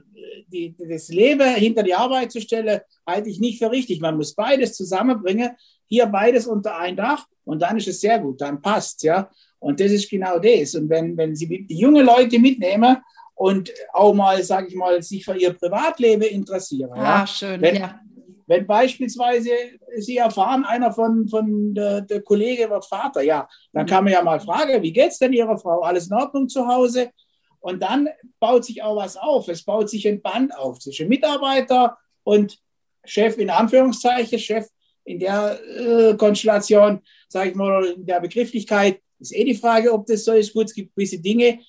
die, 0.47 0.75
das 0.77 1.09
Leben 1.09 1.55
hinter 1.55 1.83
die 1.83 1.95
Arbeit 1.95 2.31
zu 2.31 2.39
stellen, 2.41 2.79
halte 3.07 3.29
ich 3.29 3.39
nicht 3.39 3.57
für 3.57 3.71
richtig. 3.71 4.01
Man 4.01 4.17
muss 4.17 4.35
beides 4.35 4.75
zusammenbringen, 4.75 5.51
hier 5.87 6.05
beides 6.05 6.45
unter 6.45 6.77
ein 6.77 6.95
Dach 6.95 7.25
und 7.45 7.61
dann 7.61 7.77
ist 7.77 7.87
es 7.87 8.01
sehr 8.01 8.19
gut, 8.19 8.39
dann 8.41 8.61
passt 8.61 9.01
ja. 9.03 9.29
Und 9.57 9.79
das 9.79 9.91
ist 9.91 10.09
genau 10.09 10.39
das. 10.39 10.75
Und 10.75 10.89
wenn, 10.89 11.17
wenn 11.17 11.35
Sie 11.35 11.65
die 11.67 11.77
junge 11.77 12.03
Leute 12.03 12.39
mitnehmen 12.39 12.97
und 13.35 13.71
auch 13.93 14.13
mal, 14.13 14.41
sage 14.43 14.67
ich 14.67 14.75
mal, 14.75 15.01
sich 15.01 15.25
für 15.25 15.35
ihr 15.35 15.53
Privatleben 15.53 16.21
interessieren. 16.21 16.91
Ah, 16.93 17.21
ja? 17.21 17.27
schön, 17.27 17.61
wenn, 17.61 17.75
ja. 17.75 17.99
Wenn 18.47 18.65
beispielsweise 18.65 19.51
Sie 19.97 20.17
erfahren, 20.17 20.65
einer 20.65 20.91
von, 20.91 21.27
von 21.27 21.73
der, 21.73 22.01
der 22.01 22.21
Kollege 22.21 22.69
wird 22.69 22.83
Vater, 22.83 23.21
ja, 23.21 23.47
dann 23.73 23.85
kann 23.85 24.03
man 24.03 24.13
ja 24.13 24.23
mal 24.23 24.39
fragen, 24.39 24.81
wie 24.81 24.91
geht 24.91 25.11
es 25.11 25.19
denn 25.19 25.33
Ihrer 25.33 25.57
Frau? 25.57 25.81
Alles 25.81 26.07
in 26.07 26.17
Ordnung 26.17 26.49
zu 26.49 26.67
Hause? 26.67 27.11
Und 27.59 27.81
dann 27.81 28.09
baut 28.39 28.65
sich 28.65 28.81
auch 28.83 28.95
was 28.95 29.17
auf. 29.17 29.47
Es 29.47 29.63
baut 29.63 29.89
sich 29.89 30.07
ein 30.07 30.21
Band 30.21 30.55
auf 30.57 30.79
zwischen 30.79 31.09
Mitarbeiter 31.09 31.97
und 32.23 32.59
Chef 33.03 33.37
in 33.37 33.49
Anführungszeichen, 33.49 34.39
Chef 34.39 34.67
in 35.03 35.19
der 35.19 35.59
äh, 35.77 36.15
Konstellation, 36.15 37.01
sage 37.27 37.49
ich 37.49 37.55
mal, 37.55 37.83
in 37.85 38.05
der 38.05 38.19
Begrifflichkeit, 38.19 39.01
ist 39.19 39.35
eh 39.35 39.43
die 39.43 39.55
Frage, 39.55 39.91
ob 39.91 40.05
das 40.05 40.23
so 40.23 40.33
ist. 40.33 40.53
Gut, 40.53 40.65
es 40.65 40.73
gibt 40.73 40.95
gewisse 40.95 41.19
Dinge, 41.19 41.59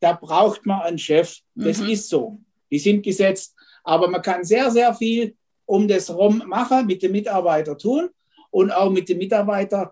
da 0.00 0.12
braucht 0.12 0.66
man 0.66 0.82
einen 0.82 0.98
Chef. 0.98 1.38
Das 1.54 1.78
mhm. 1.78 1.88
ist 1.90 2.08
so. 2.08 2.40
Die 2.70 2.78
sind 2.78 3.02
gesetzt. 3.02 3.54
Aber 3.84 4.08
man 4.08 4.22
kann 4.22 4.44
sehr, 4.44 4.70
sehr 4.70 4.94
viel 4.94 5.36
um 5.64 5.86
das 5.86 6.10
rum 6.10 6.42
machen, 6.46 6.86
mit 6.86 7.02
den 7.02 7.12
Mitarbeitern 7.12 7.78
tun 7.78 8.08
und 8.50 8.70
auch 8.70 8.90
mit 8.90 9.08
den 9.08 9.18
Mitarbeitern 9.18 9.90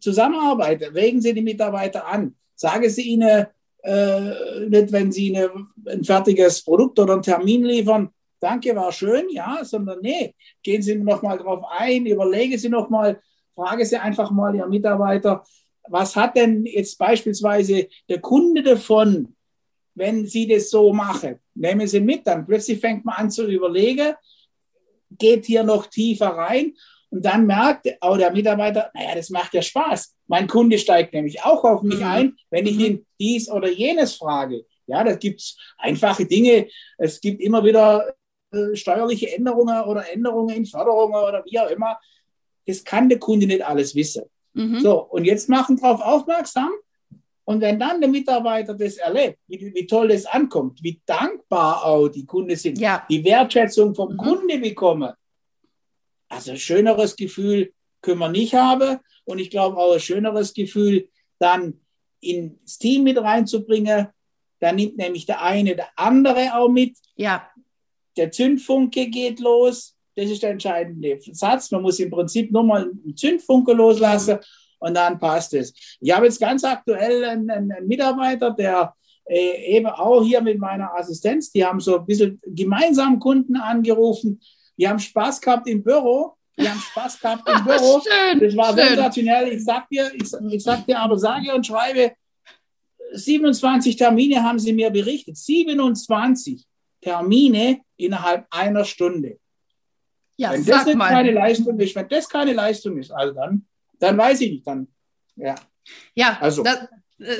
zusammenarbeiten. 0.00 0.92
Regen 0.94 1.20
Sie 1.20 1.32
die 1.32 1.42
Mitarbeiter 1.42 2.06
an. 2.06 2.36
Sagen 2.54 2.88
Sie 2.88 3.02
ihnen, 3.02 3.46
äh, 3.82 4.66
nicht 4.68 4.92
wenn 4.92 5.12
Sie 5.12 5.36
eine, 5.36 5.50
ein 5.86 6.04
fertiges 6.04 6.62
Produkt 6.62 6.98
oder 6.98 7.14
einen 7.14 7.22
Termin 7.22 7.64
liefern, 7.64 8.10
danke, 8.40 8.74
war 8.74 8.92
schön, 8.92 9.28
ja, 9.30 9.64
sondern 9.64 10.00
nee, 10.00 10.34
gehen 10.62 10.82
Sie 10.82 10.94
noch 10.96 11.22
mal 11.22 11.38
drauf 11.38 11.64
ein, 11.70 12.06
überlegen 12.06 12.58
Sie 12.58 12.68
noch 12.68 12.88
mal, 12.90 13.20
frage 13.54 13.84
Sie 13.84 13.96
einfach 13.96 14.30
mal 14.30 14.54
Ihr 14.54 14.66
Mitarbeiter, 14.66 15.44
was 15.88 16.14
hat 16.14 16.36
denn 16.36 16.64
jetzt 16.64 16.96
beispielsweise 16.96 17.88
der 18.08 18.20
Kunde 18.20 18.62
davon, 18.62 19.34
wenn 19.94 20.26
Sie 20.26 20.46
das 20.46 20.70
so 20.70 20.92
machen? 20.92 21.40
Nehmen 21.54 21.86
Sie 21.86 22.00
mit, 22.00 22.26
dann 22.26 22.46
plötzlich 22.46 22.80
fängt 22.80 23.04
man 23.04 23.16
an 23.16 23.30
zu 23.30 23.46
überlegen, 23.46 24.14
geht 25.18 25.44
hier 25.44 25.64
noch 25.64 25.86
tiefer 25.86 26.28
rein 26.28 26.74
und 27.12 27.22
dann 27.22 27.44
merkt 27.44 27.86
auch 28.00 28.16
der 28.16 28.32
Mitarbeiter, 28.32 28.90
naja, 28.94 29.14
das 29.14 29.28
macht 29.28 29.52
ja 29.52 29.60
Spaß. 29.60 30.16
Mein 30.28 30.46
Kunde 30.46 30.78
steigt 30.78 31.12
nämlich 31.12 31.44
auch 31.44 31.62
auf 31.62 31.82
mich 31.82 31.98
mhm. 31.98 32.06
ein, 32.06 32.36
wenn 32.48 32.66
ich 32.66 32.76
mhm. 32.76 32.84
ihn 32.84 33.06
dies 33.20 33.50
oder 33.50 33.70
jenes 33.70 34.14
frage. 34.14 34.64
Ja, 34.86 35.04
da 35.04 35.14
gibt 35.14 35.42
es 35.42 35.58
einfache 35.76 36.24
Dinge. 36.24 36.68
Es 36.96 37.20
gibt 37.20 37.42
immer 37.42 37.62
wieder 37.64 38.14
äh, 38.50 38.74
steuerliche 38.74 39.30
Änderungen 39.36 39.82
oder 39.82 40.10
Änderungen 40.10 40.56
in 40.56 40.64
Förderungen 40.64 41.14
oder 41.14 41.44
wie 41.44 41.58
auch 41.58 41.68
immer. 41.68 41.98
Das 42.66 42.82
kann 42.82 43.10
der 43.10 43.18
Kunde 43.18 43.46
nicht 43.46 43.64
alles 43.64 43.94
wissen. 43.94 44.24
Mhm. 44.54 44.80
So, 44.80 45.02
und 45.02 45.26
jetzt 45.26 45.50
machen 45.50 45.76
darauf 45.76 46.00
aufmerksam. 46.00 46.70
Und 47.44 47.60
wenn 47.60 47.78
dann 47.78 48.00
der 48.00 48.08
Mitarbeiter 48.08 48.72
das 48.72 48.96
erlebt, 48.96 49.38
wie, 49.48 49.74
wie, 49.74 49.86
toll 49.86 50.08
das 50.08 50.24
ankommt, 50.24 50.82
wie 50.82 51.02
dankbar 51.04 51.84
auch 51.84 52.08
die 52.08 52.24
Kunden 52.24 52.56
sind, 52.56 52.78
ja. 52.78 53.04
die 53.10 53.22
Wertschätzung 53.22 53.94
vom 53.94 54.14
mhm. 54.14 54.16
Kunde 54.16 54.58
bekommen, 54.58 55.12
also 56.32 56.52
ein 56.52 56.58
schöneres 56.58 57.16
Gefühl 57.16 57.72
können 58.00 58.18
wir 58.18 58.28
nicht 58.28 58.54
haben. 58.54 58.98
Und 59.24 59.38
ich 59.38 59.50
glaube 59.50 59.76
auch 59.76 59.92
ein 59.92 60.00
schöneres 60.00 60.54
Gefühl, 60.54 61.08
dann 61.38 61.80
ins 62.20 62.78
Team 62.78 63.04
mit 63.04 63.18
reinzubringen. 63.18 64.08
Da 64.58 64.72
nimmt 64.72 64.96
nämlich 64.96 65.26
der 65.26 65.42
eine 65.42 65.76
der 65.76 65.88
andere 65.96 66.56
auch 66.56 66.68
mit. 66.68 66.96
Ja. 67.16 67.48
Der 68.16 68.30
Zündfunke 68.30 69.08
geht 69.08 69.40
los. 69.40 69.96
Das 70.16 70.30
ist 70.30 70.42
der 70.42 70.50
entscheidende 70.50 71.18
Satz. 71.32 71.70
Man 71.70 71.82
muss 71.82 72.00
im 72.00 72.10
Prinzip 72.10 72.50
nur 72.50 72.62
mal 72.62 72.82
einen 72.82 73.16
Zündfunke 73.16 73.72
loslassen 73.72 74.38
und 74.78 74.94
dann 74.94 75.18
passt 75.18 75.54
es. 75.54 75.72
Ich 76.00 76.14
habe 76.14 76.26
jetzt 76.26 76.40
ganz 76.40 76.64
aktuell 76.64 77.24
einen, 77.24 77.50
einen 77.50 77.86
Mitarbeiter, 77.86 78.50
der 78.50 78.94
äh, 79.24 79.76
eben 79.76 79.86
auch 79.86 80.22
hier 80.22 80.40
mit 80.40 80.58
meiner 80.58 80.94
Assistenz, 80.94 81.52
die 81.52 81.64
haben 81.64 81.80
so 81.80 81.98
ein 81.98 82.06
bisschen 82.06 82.40
gemeinsam 82.46 83.18
Kunden 83.18 83.56
angerufen. 83.56 84.40
Die 84.76 84.88
haben 84.88 84.98
Spaß 84.98 85.40
gehabt 85.40 85.68
im 85.68 85.82
Büro. 85.82 86.36
Die 86.58 86.68
haben 86.68 86.80
Spaß 86.80 87.20
gehabt 87.20 87.48
im 87.48 87.64
Büro. 87.64 88.00
schön, 88.00 88.40
das 88.40 88.56
war 88.56 88.76
schön. 88.76 88.88
sensationell. 88.88 89.48
Ich 89.52 89.64
sag 89.64 89.88
dir, 89.88 90.12
ich, 90.14 90.32
ich 90.50 90.62
sag 90.62 90.86
dir 90.86 90.98
aber, 90.98 91.18
sage 91.18 91.54
und 91.54 91.66
schreibe, 91.66 92.12
27 93.12 93.96
Termine 93.96 94.42
haben 94.42 94.58
sie 94.58 94.72
mir 94.72 94.90
berichtet. 94.90 95.36
27 95.36 96.64
Termine 97.00 97.80
innerhalb 97.96 98.46
einer 98.50 98.84
Stunde. 98.84 99.38
Ja, 100.36 100.52
wenn 100.52 100.64
das 100.64 100.84
keine 100.86 101.32
Leistung 101.32 101.78
ist, 101.78 101.94
wenn 101.94 102.08
das 102.08 102.28
keine 102.28 102.52
Leistung 102.52 102.98
ist, 102.98 103.10
also 103.10 103.34
dann, 103.34 103.66
dann 103.98 104.16
weiß 104.16 104.40
ich 104.40 104.50
nicht, 104.50 104.66
dann, 104.66 104.88
ja. 105.36 105.54
Ja, 106.14 106.38
also. 106.40 106.62
Das, 106.62 106.88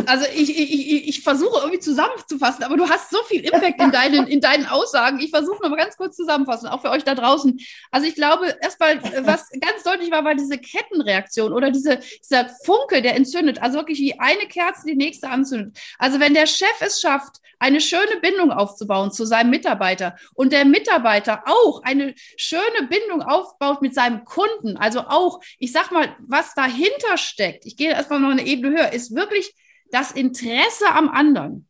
also 0.06 0.26
ich, 0.34 0.58
ich, 0.58 1.08
ich, 1.08 1.22
versuche 1.22 1.60
irgendwie 1.60 1.80
zusammenzufassen, 1.80 2.64
aber 2.64 2.76
du 2.76 2.88
hast 2.88 3.10
so 3.10 3.22
viel 3.24 3.44
Impact 3.44 3.80
in 3.80 3.90
deinen, 3.90 4.26
in 4.26 4.40
deinen 4.40 4.66
Aussagen. 4.66 5.18
Ich 5.20 5.30
versuche 5.30 5.62
nochmal 5.62 5.78
ganz 5.78 5.96
kurz 5.96 6.16
zusammenfassen, 6.16 6.68
auch 6.68 6.80
für 6.80 6.90
euch 6.90 7.04
da 7.04 7.14
draußen. 7.14 7.58
Also 7.90 8.06
ich 8.06 8.14
glaube, 8.14 8.54
erstmal, 8.60 9.02
was 9.24 9.50
ganz 9.60 9.82
deutlich 9.84 10.10
war, 10.10 10.24
war 10.24 10.34
diese 10.34 10.58
Kettenreaktion 10.58 11.52
oder 11.52 11.70
diese, 11.70 12.00
dieser 12.22 12.48
Funke, 12.64 13.02
der 13.02 13.16
entzündet. 13.16 13.62
Also 13.62 13.78
wirklich 13.78 13.98
wie 13.98 14.18
eine 14.18 14.46
Kerze 14.46 14.86
die 14.86 14.96
nächste 14.96 15.28
anzündet. 15.28 15.78
Also 15.98 16.20
wenn 16.20 16.34
der 16.34 16.46
Chef 16.46 16.80
es 16.80 17.00
schafft, 17.00 17.36
eine 17.62 17.80
schöne 17.80 18.16
Bindung 18.20 18.50
aufzubauen 18.50 19.12
zu 19.12 19.24
seinem 19.24 19.50
Mitarbeiter 19.50 20.16
und 20.34 20.52
der 20.52 20.64
Mitarbeiter 20.64 21.44
auch 21.46 21.82
eine 21.84 22.14
schöne 22.36 22.88
Bindung 22.88 23.22
aufbaut 23.22 23.82
mit 23.82 23.94
seinem 23.94 24.24
Kunden, 24.24 24.76
also 24.76 25.02
auch, 25.02 25.40
ich 25.60 25.70
sag 25.70 25.92
mal, 25.92 26.16
was 26.26 26.54
dahinter 26.54 27.16
steckt, 27.16 27.64
ich 27.64 27.76
gehe 27.76 27.90
erstmal 27.90 28.18
noch 28.18 28.30
eine 28.30 28.44
Ebene 28.44 28.76
höher, 28.76 28.92
ist 28.92 29.14
wirklich 29.14 29.54
das 29.92 30.10
Interesse 30.10 30.90
am 30.92 31.08
anderen. 31.08 31.68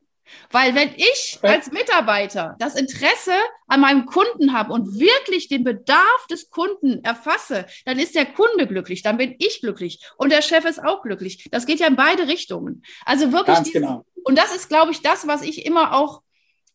Weil 0.51 0.75
wenn 0.75 0.95
ich 0.97 1.39
als 1.43 1.73
Mitarbeiter 1.73 2.57
das 2.59 2.75
Interesse 2.75 3.35
an 3.67 3.81
meinem 3.81 4.07
Kunden 4.07 4.53
habe 4.55 4.73
und 4.73 4.99
wirklich 4.99 5.49
den 5.49 5.65
Bedarf 5.65 6.27
des 6.31 6.49
Kunden 6.49 7.05
erfasse, 7.05 7.67
dann 7.85 7.99
ist 7.99 8.15
der 8.15 8.27
Kunde 8.27 8.67
glücklich, 8.67 9.03
dann 9.03 9.19
bin 9.19 9.35
ich 9.39 9.61
glücklich 9.61 10.01
und 10.17 10.33
der 10.33 10.41
Chef 10.41 10.65
ist 10.65 10.83
auch 10.83 11.03
glücklich. 11.03 11.49
Das 11.51 11.67
geht 11.67 11.81
ja 11.81 11.87
in 11.87 11.97
beide 11.97 12.29
Richtungen. 12.29 12.83
Also 13.05 13.33
wirklich. 13.33 13.57
Ganz 13.57 13.73
genau. 13.73 14.07
Und 14.25 14.39
das 14.39 14.55
ist, 14.55 14.69
glaube 14.69 14.93
ich, 14.93 15.03
das, 15.03 15.27
was 15.27 15.43
ich 15.43 15.67
immer 15.67 15.95
auch, 15.95 16.23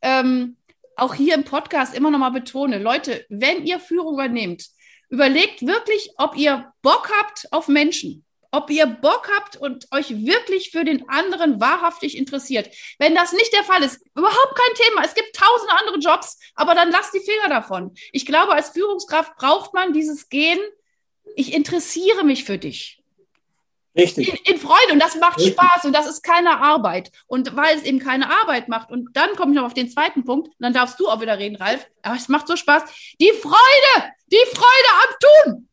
ähm, 0.01 0.58
auch 0.96 1.16
hier 1.16 1.34
im 1.34 1.44
Podcast 1.44 1.96
immer 1.96 2.12
noch 2.12 2.20
mal 2.20 2.30
betone. 2.30 2.77
Leute, 2.77 3.25
wenn 3.30 3.66
ihr 3.66 3.80
Führung 3.80 4.16
übernehmt, 4.16 4.68
überlegt 5.10 5.66
wirklich, 5.66 6.12
ob 6.18 6.36
ihr 6.38 6.72
Bock 6.82 7.10
habt 7.22 7.48
auf 7.51 7.68
Menschen 7.68 8.25
ob 8.57 8.71
ihr 8.71 8.87
Bock 8.87 9.29
habt 9.37 9.55
und 9.55 9.87
euch 9.91 10.09
wirklich 10.25 10.71
für 10.71 10.83
den 10.83 11.07
anderen 11.07 11.61
wahrhaftig 11.61 12.17
interessiert. 12.17 12.69
Wenn 12.97 13.13
das 13.13 13.31
nicht 13.31 13.53
der 13.53 13.63
Fall 13.63 13.83
ist, 13.83 14.01
überhaupt 14.15 14.55
kein 14.55 14.87
Thema. 14.87 15.03
Es 15.05 15.13
gibt 15.13 15.35
tausende 15.35 15.73
andere 15.79 15.99
Jobs, 15.99 16.39
aber 16.55 16.73
dann 16.73 16.89
lasst 16.89 17.13
die 17.13 17.19
Finger 17.19 17.49
davon. 17.49 17.93
Ich 18.11 18.25
glaube, 18.25 18.53
als 18.53 18.69
Führungskraft 18.69 19.35
braucht 19.35 19.75
man 19.75 19.93
dieses 19.93 20.29
Gehen, 20.29 20.59
ich 21.35 21.53
interessiere 21.53 22.23
mich 22.23 22.45
für 22.45 22.57
dich. 22.57 22.99
Richtig. 23.95 24.29
In, 24.29 24.53
in 24.53 24.59
Freude 24.59 24.93
und 24.93 24.99
das 24.99 25.15
macht 25.15 25.37
Richtig. 25.37 25.53
Spaß 25.53 25.85
und 25.85 25.93
das 25.93 26.07
ist 26.07 26.23
keine 26.23 26.59
Arbeit. 26.59 27.11
Und 27.27 27.55
weil 27.55 27.77
es 27.77 27.83
eben 27.83 27.99
keine 27.99 28.29
Arbeit 28.41 28.69
macht, 28.69 28.91
und 28.91 29.09
dann 29.15 29.35
komme 29.35 29.51
ich 29.51 29.57
noch 29.57 29.65
auf 29.65 29.73
den 29.73 29.89
zweiten 29.89 30.23
Punkt, 30.23 30.47
und 30.47 30.55
dann 30.59 30.73
darfst 30.73 30.99
du 30.99 31.07
auch 31.07 31.21
wieder 31.21 31.37
reden, 31.37 31.55
Ralf. 31.55 31.85
Aber 32.01 32.15
es 32.15 32.27
macht 32.27 32.47
so 32.47 32.55
Spaß. 32.55 32.83
Die 33.19 33.31
Freude, 33.33 34.13
die 34.31 34.45
Freude 34.51 34.89
am 35.03 35.53
Tun. 35.53 35.69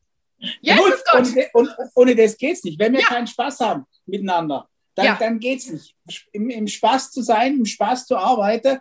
Yes, 0.61 0.77
Gut, 0.77 0.93
ohne, 1.13 1.49
ohne, 1.53 1.89
ohne, 1.95 2.15
das 2.15 2.37
geht 2.37 2.53
es 2.53 2.63
nicht. 2.63 2.79
Wenn 2.79 2.93
wir 2.93 3.01
ja. 3.01 3.07
keinen 3.07 3.27
Spaß 3.27 3.59
haben 3.61 3.85
miteinander, 4.05 4.67
dann, 4.95 5.05
ja. 5.05 5.17
dann 5.19 5.39
geht 5.39 5.59
es 5.59 5.69
nicht. 5.71 5.95
Im, 6.31 6.49
Im 6.49 6.67
Spaß 6.67 7.11
zu 7.11 7.21
sein, 7.21 7.57
im 7.57 7.65
Spaß 7.65 8.05
zu 8.05 8.17
arbeiten, 8.17 8.79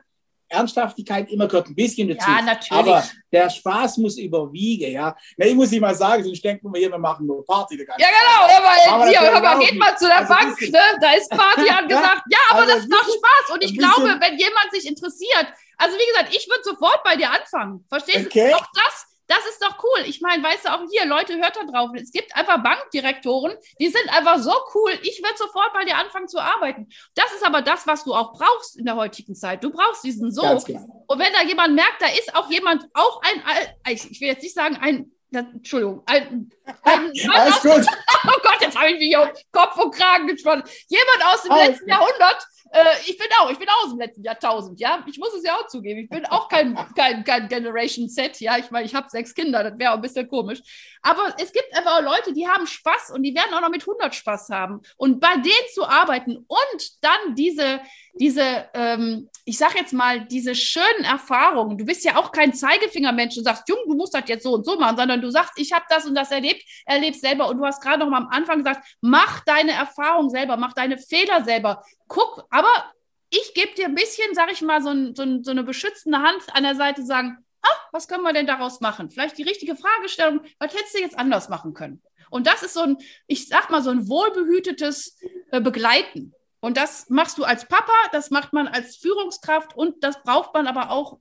Ernsthaftigkeit 0.48 1.30
immer 1.30 1.48
gehört 1.48 1.68
ein 1.68 1.74
bisschen 1.74 2.08
dazu. 2.08 2.30
Ja, 2.30 2.42
natürlich. 2.42 2.72
Aber 2.72 3.04
der 3.32 3.50
Spaß 3.50 3.98
muss 3.98 4.18
überwiegen, 4.18 4.92
ja. 4.92 5.16
Na, 5.36 5.46
ich 5.46 5.54
muss 5.54 5.70
nicht 5.70 5.80
mal 5.80 5.94
sagen, 5.94 6.22
sonst 6.22 6.44
denken 6.44 6.72
wir 6.72 6.78
hier, 6.78 6.90
wir 6.90 6.98
machen 6.98 7.26
nur 7.26 7.44
Party. 7.44 7.76
Ja, 7.76 7.84
genau. 7.96 8.94
Aber, 8.94 9.08
hier, 9.08 9.20
hör 9.20 9.40
mal, 9.40 9.58
geht 9.58 9.78
mal 9.78 9.96
zu 9.96 10.06
der 10.06 10.18
also 10.18 10.34
Bank, 10.34 10.60
ne? 10.60 10.78
da 11.00 11.12
ist 11.12 11.30
Party 11.30 11.68
angesagt. 11.78 12.22
ja, 12.30 12.38
aber 12.50 12.60
also 12.60 12.74
das 12.74 12.86
macht 12.88 13.06
Spaß. 13.06 13.54
Und 13.54 13.64
ich 13.64 13.76
glaube, 13.76 14.04
wenn 14.20 14.38
jemand 14.38 14.70
sich 14.70 14.86
interessiert, 14.86 15.46
also 15.76 15.96
wie 15.96 16.06
gesagt, 16.12 16.34
ich 16.34 16.48
würde 16.48 16.62
sofort 16.62 17.02
bei 17.02 17.16
dir 17.16 17.30
anfangen. 17.30 17.84
Verstehst 17.88 18.26
okay. 18.26 18.50
du? 18.50 18.56
Auch 18.56 18.66
das 18.74 18.93
das 19.26 19.46
ist 19.46 19.62
doch 19.62 19.82
cool. 19.82 20.04
Ich 20.06 20.20
meine, 20.20 20.42
weißt 20.42 20.66
du, 20.66 20.68
auch 20.72 20.82
hier, 20.90 21.06
Leute, 21.06 21.36
hört 21.36 21.56
da 21.56 21.64
drauf. 21.64 21.90
Es 21.94 22.12
gibt 22.12 22.34
einfach 22.36 22.62
Bankdirektoren, 22.62 23.56
die 23.80 23.88
sind 23.88 24.08
einfach 24.14 24.38
so 24.38 24.52
cool. 24.74 24.92
Ich 25.02 25.22
würde 25.22 25.36
sofort 25.36 25.72
bei 25.72 25.84
dir 25.84 25.96
anfangen 25.96 26.28
zu 26.28 26.38
arbeiten. 26.38 26.88
Das 27.14 27.32
ist 27.32 27.44
aber 27.44 27.62
das, 27.62 27.86
was 27.86 28.04
du 28.04 28.14
auch 28.14 28.32
brauchst 28.32 28.76
in 28.76 28.84
der 28.84 28.96
heutigen 28.96 29.34
Zeit. 29.34 29.64
Du 29.64 29.70
brauchst 29.70 30.04
diesen 30.04 30.30
so. 30.30 30.42
Und 30.42 31.18
wenn 31.18 31.32
da 31.32 31.42
jemand 31.46 31.74
merkt, 31.74 32.00
da 32.00 32.06
ist 32.06 32.34
auch 32.34 32.50
jemand, 32.50 32.84
auch 32.94 33.20
ein, 33.22 33.92
ich 33.92 34.20
will 34.20 34.28
jetzt 34.28 34.42
nicht 34.42 34.54
sagen, 34.54 34.76
ein 34.80 35.10
Entschuldigung, 35.32 36.02
ein, 36.06 36.50
ein 36.82 37.12
Mann 37.26 37.52
aus, 37.52 37.64
Oh 38.26 38.40
Gott, 38.42 38.60
jetzt 38.60 38.78
habe 38.78 38.92
ich 38.92 38.98
mich 38.98 39.16
auf 39.16 39.30
Kopf 39.52 39.76
und 39.76 39.94
Kragen 39.94 40.26
gespannt. 40.28 40.68
Jemand 40.88 41.24
aus 41.26 41.42
dem 41.42 41.52
Alles 41.52 41.68
letzten 41.68 41.84
gut. 41.84 41.90
Jahrhundert, 41.90 42.46
äh, 42.74 43.00
ich 43.06 43.16
bin 43.16 43.28
auch, 43.40 43.50
ich 43.50 43.58
bin 43.58 43.68
auch 43.68 43.84
aus 43.84 43.90
dem 43.90 44.00
letzten 44.00 44.24
Jahrtausend, 44.24 44.80
ja. 44.80 45.04
Ich 45.06 45.18
muss 45.18 45.32
es 45.32 45.44
ja 45.44 45.54
auch 45.54 45.68
zugeben. 45.68 46.00
Ich 46.00 46.08
bin 46.08 46.26
auch 46.26 46.48
kein, 46.48 46.74
kein, 46.96 47.22
kein 47.22 47.48
Generation 47.48 48.08
Z, 48.08 48.40
ja. 48.40 48.58
Ich 48.58 48.70
meine, 48.72 48.84
ich 48.84 48.94
habe 48.96 49.08
sechs 49.08 49.32
Kinder, 49.32 49.62
das 49.62 49.78
wäre 49.78 49.92
auch 49.92 49.96
ein 49.96 50.02
bisschen 50.02 50.28
komisch. 50.28 50.60
Aber 51.00 51.34
es 51.38 51.52
gibt 51.52 51.72
einfach 51.76 51.98
auch 51.98 52.02
Leute, 52.02 52.32
die 52.32 52.48
haben 52.48 52.66
Spaß 52.66 53.12
und 53.14 53.22
die 53.22 53.34
werden 53.34 53.54
auch 53.54 53.60
noch 53.60 53.70
mit 53.70 53.82
100 53.82 54.12
Spaß 54.12 54.48
haben. 54.50 54.80
Und 54.96 55.20
bei 55.20 55.34
denen 55.36 55.68
zu 55.72 55.84
arbeiten 55.84 56.44
und 56.48 57.04
dann 57.04 57.36
diese, 57.36 57.80
diese, 58.14 58.68
ähm, 58.74 59.28
ich 59.44 59.58
sag 59.58 59.74
jetzt 59.74 59.92
mal, 59.92 60.24
diese 60.26 60.54
schönen 60.54 61.04
Erfahrungen. 61.04 61.76
Du 61.76 61.84
bist 61.84 62.04
ja 62.04 62.16
auch 62.16 62.30
kein 62.32 62.54
Zeigefingermensch 62.54 63.36
und 63.36 63.44
sagst, 63.44 63.68
Jung, 63.68 63.78
du 63.86 63.94
musst 63.94 64.14
das 64.14 64.22
jetzt 64.26 64.44
so 64.44 64.54
und 64.54 64.64
so 64.64 64.78
machen, 64.78 64.96
sondern 64.96 65.20
du 65.20 65.30
sagst, 65.30 65.52
ich 65.56 65.72
habe 65.72 65.84
das 65.88 66.06
und 66.06 66.14
das 66.14 66.30
erlebt, 66.30 66.62
erlebst 66.86 67.20
selber. 67.20 67.48
Und 67.48 67.58
du 67.58 67.64
hast 67.64 67.82
gerade 67.82 67.98
noch 67.98 68.08
mal 68.08 68.18
am 68.18 68.28
Anfang 68.28 68.58
gesagt, 68.58 68.86
mach 69.00 69.40
deine 69.44 69.72
Erfahrung 69.72 70.30
selber, 70.30 70.56
mach 70.56 70.72
deine 70.74 70.98
Fehler 70.98 71.44
selber. 71.44 71.82
Guck, 72.06 72.46
aber 72.50 72.92
ich 73.30 73.52
gebe 73.54 73.74
dir 73.74 73.86
ein 73.86 73.94
bisschen, 73.94 74.32
sag 74.34 74.52
ich 74.52 74.62
mal, 74.62 74.80
so, 74.80 74.90
ein, 74.90 75.14
so, 75.14 75.22
ein, 75.22 75.42
so 75.42 75.50
eine 75.50 75.64
beschützende 75.64 76.18
Hand 76.18 76.42
an 76.52 76.62
der 76.62 76.76
Seite, 76.76 77.04
sagen, 77.04 77.38
ah, 77.62 77.76
was 77.90 78.06
können 78.06 78.22
wir 78.22 78.32
denn 78.32 78.46
daraus 78.46 78.80
machen? 78.80 79.10
Vielleicht 79.10 79.38
die 79.38 79.42
richtige 79.42 79.74
Fragestellung, 79.74 80.40
was 80.58 80.72
hättest 80.72 80.94
du 80.94 81.00
jetzt 81.00 81.18
anders 81.18 81.48
machen 81.48 81.74
können? 81.74 82.00
Und 82.30 82.46
das 82.46 82.62
ist 82.62 82.74
so 82.74 82.82
ein, 82.82 82.96
ich 83.26 83.48
sag 83.48 83.70
mal, 83.70 83.82
so 83.82 83.90
ein 83.90 84.08
wohlbehütetes 84.08 85.18
äh, 85.50 85.60
Begleiten. 85.60 86.32
Und 86.64 86.78
das 86.78 87.10
machst 87.10 87.36
du 87.36 87.44
als 87.44 87.68
Papa, 87.68 87.92
das 88.12 88.30
macht 88.30 88.54
man 88.54 88.66
als 88.66 88.96
Führungskraft 88.96 89.76
und 89.76 90.02
das 90.02 90.22
braucht 90.22 90.54
man 90.54 90.66
aber 90.66 90.90
auch, 90.90 91.18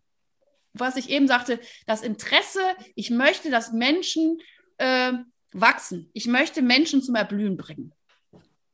was 0.72 0.96
ich 0.96 1.10
eben 1.10 1.28
sagte, 1.28 1.60
das 1.86 2.02
Interesse. 2.02 2.62
Ich 2.96 3.10
möchte, 3.10 3.52
dass 3.52 3.74
Menschen 3.74 4.40
äh, 4.78 5.12
wachsen. 5.52 6.10
Ich 6.14 6.28
möchte 6.28 6.62
Menschen 6.62 7.02
zum 7.02 7.16
Erblühen 7.16 7.58
bringen. 7.58 7.92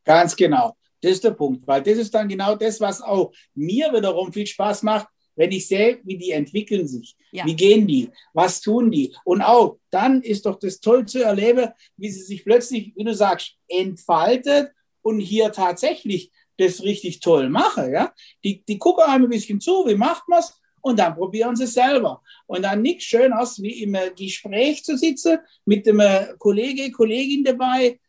Ganz 0.05 0.35
genau. 0.35 0.77
Das 1.01 1.13
ist 1.13 1.23
der 1.23 1.31
Punkt, 1.31 1.65
weil 1.65 1.81
das 1.81 1.97
ist 1.97 2.13
dann 2.13 2.27
genau 2.27 2.55
das, 2.55 2.79
was 2.79 3.01
auch 3.01 3.33
mir 3.55 3.91
wiederum 3.91 4.31
viel 4.31 4.45
Spaß 4.45 4.83
macht, 4.83 5.07
wenn 5.35 5.51
ich 5.51 5.67
sehe, 5.67 5.99
wie 6.03 6.19
die 6.19 6.29
entwickeln 6.29 6.87
sich, 6.87 7.15
ja. 7.31 7.47
wie 7.47 7.55
gehen 7.55 7.87
die, 7.87 8.11
was 8.31 8.61
tun 8.61 8.91
die. 8.91 9.15
Und 9.23 9.41
auch 9.41 9.79
dann 9.89 10.21
ist 10.21 10.45
doch 10.45 10.59
das 10.59 10.79
toll 10.79 11.07
zu 11.07 11.23
erleben, 11.23 11.69
wie 11.97 12.11
sie 12.11 12.21
sich 12.21 12.45
plötzlich, 12.45 12.93
wie 12.95 13.03
du 13.05 13.15
sagst, 13.15 13.55
entfaltet 13.67 14.71
und 15.01 15.19
hier 15.19 15.51
tatsächlich 15.51 16.31
das 16.59 16.83
richtig 16.83 17.19
toll 17.19 17.49
mache. 17.49 17.91
Ja? 17.91 18.13
Die, 18.43 18.63
die 18.63 18.77
gucken 18.77 19.05
einem 19.05 19.25
ein 19.25 19.29
bisschen 19.29 19.59
zu, 19.59 19.85
wie 19.87 19.95
macht 19.95 20.27
man 20.27 20.39
es? 20.39 20.53
Und 20.81 20.99
dann 20.99 21.15
probieren 21.15 21.55
sie 21.55 21.65
es 21.65 21.73
selber. 21.73 22.21
Und 22.47 22.63
dann 22.63 22.81
nichts 22.81 23.03
Schöneres, 23.05 23.61
wie 23.61 23.83
im 23.83 23.97
Gespräch 24.17 24.83
zu 24.83 24.97
sitzen, 24.97 25.39
mit 25.65 25.85
dem 25.85 26.01
Kollege, 26.37 26.91
Kollegin 26.91 27.43
dabei 27.43 27.99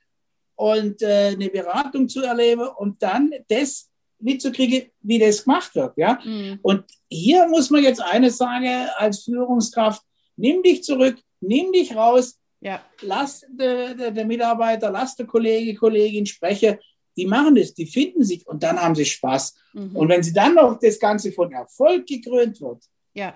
und 0.54 1.02
äh, 1.02 1.32
eine 1.32 1.48
Beratung 1.48 2.08
zu 2.08 2.22
erleben 2.22 2.68
und 2.76 3.02
dann 3.02 3.32
das 3.48 3.90
mitzukriegen, 4.20 4.90
wie 5.00 5.18
das 5.18 5.44
gemacht 5.44 5.74
wird. 5.74 5.96
Ja? 5.96 6.20
Mhm. 6.24 6.58
Und 6.62 6.84
hier 7.08 7.48
muss 7.48 7.70
man 7.70 7.82
jetzt 7.82 8.00
eines 8.00 8.36
sagen 8.36 8.88
als 8.96 9.24
Führungskraft, 9.24 10.02
nimm 10.36 10.62
dich 10.62 10.84
zurück, 10.84 11.16
nimm 11.40 11.72
dich 11.72 11.94
raus, 11.96 12.38
ja. 12.60 12.82
lass 13.00 13.44
der, 13.48 13.94
der, 13.94 14.10
der 14.10 14.24
Mitarbeiter, 14.24 14.90
lass 14.90 15.16
der 15.16 15.26
Kollege, 15.26 15.74
Kollegin 15.74 16.26
sprechen 16.26 16.78
die 17.16 17.26
machen 17.26 17.54
das, 17.54 17.74
die 17.74 17.86
finden 17.86 18.24
sich 18.24 18.46
und 18.46 18.62
dann 18.62 18.80
haben 18.80 18.94
sie 18.94 19.04
Spaß. 19.04 19.54
Mhm. 19.72 19.96
Und 19.96 20.08
wenn 20.08 20.22
sie 20.22 20.32
dann 20.32 20.54
noch 20.54 20.78
das 20.78 20.98
Ganze 20.98 21.32
von 21.32 21.52
Erfolg 21.52 22.06
gekrönt 22.06 22.60
wird, 22.60 22.84
ja. 23.14 23.34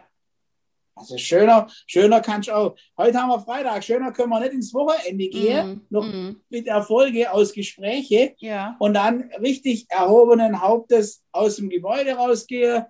Also 0.96 1.18
schöner, 1.18 1.66
schöner 1.88 2.20
kannst 2.20 2.48
du 2.48 2.52
auch. 2.52 2.76
Heute 2.96 3.20
haben 3.20 3.28
wir 3.28 3.40
Freitag, 3.40 3.82
schöner 3.82 4.12
können 4.12 4.30
wir 4.30 4.38
nicht 4.38 4.52
ins 4.52 4.72
Wochenende 4.72 5.28
gehen, 5.28 5.68
mm, 5.68 5.86
noch 5.90 6.06
mm. 6.06 6.36
mit 6.50 6.68
Erfolge 6.68 7.32
aus 7.32 7.52
Gespräche 7.52 8.34
ja. 8.38 8.76
und 8.78 8.94
dann 8.94 9.28
richtig 9.40 9.86
erhobenen 9.88 10.62
Hauptes 10.62 11.24
aus 11.32 11.56
dem 11.56 11.68
Gebäude 11.68 12.12
rausgehen. 12.12 12.84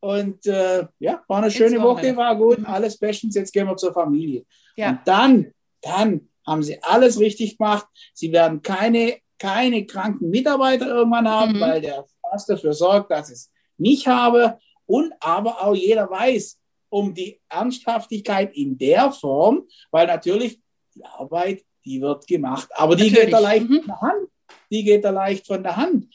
Und 0.00 0.44
äh, 0.46 0.84
ja, 0.98 1.22
war 1.28 1.38
eine 1.38 1.52
schöne 1.52 1.80
Woche, 1.80 2.16
war 2.16 2.34
gut, 2.34 2.58
mhm. 2.58 2.66
alles 2.66 2.98
bestens, 2.98 3.36
jetzt 3.36 3.52
gehen 3.52 3.68
wir 3.68 3.76
zur 3.76 3.92
Familie. 3.92 4.44
Ja. 4.74 4.90
Und 4.90 5.00
dann, 5.04 5.52
dann 5.80 6.28
haben 6.44 6.64
sie 6.64 6.82
alles 6.82 7.20
richtig 7.20 7.56
gemacht. 7.56 7.86
Sie 8.14 8.32
werden 8.32 8.62
keine 8.62 9.18
keine 9.42 9.84
kranken 9.84 10.30
Mitarbeiter 10.30 10.86
irgendwann 10.86 11.28
haben, 11.28 11.54
mhm. 11.54 11.60
weil 11.60 11.80
der 11.80 12.06
Fast 12.30 12.48
dafür 12.48 12.72
sorgt, 12.72 13.10
dass 13.10 13.28
ich 13.28 13.34
es 13.34 13.52
nicht 13.76 14.06
habe. 14.06 14.58
Und 14.86 15.12
aber 15.18 15.64
auch 15.64 15.74
jeder 15.74 16.08
weiß 16.08 16.60
um 16.88 17.12
die 17.12 17.40
Ernsthaftigkeit 17.48 18.54
in 18.54 18.78
der 18.78 19.10
Form, 19.10 19.66
weil 19.90 20.06
natürlich 20.06 20.60
die 20.94 21.04
Arbeit, 21.04 21.64
die 21.84 22.00
wird 22.00 22.26
gemacht. 22.28 22.68
Aber 22.74 22.94
die 22.94 23.04
natürlich. 23.04 23.24
geht 23.24 23.32
da 23.32 23.38
leicht 23.40 23.68
mhm. 23.68 23.76
von 23.78 23.86
der 23.86 24.00
Hand. 24.00 24.28
Die 24.70 24.84
geht 24.84 25.04
da 25.04 25.10
leicht 25.10 25.46
von 25.46 25.62
der 25.62 25.76
Hand. 25.76 26.06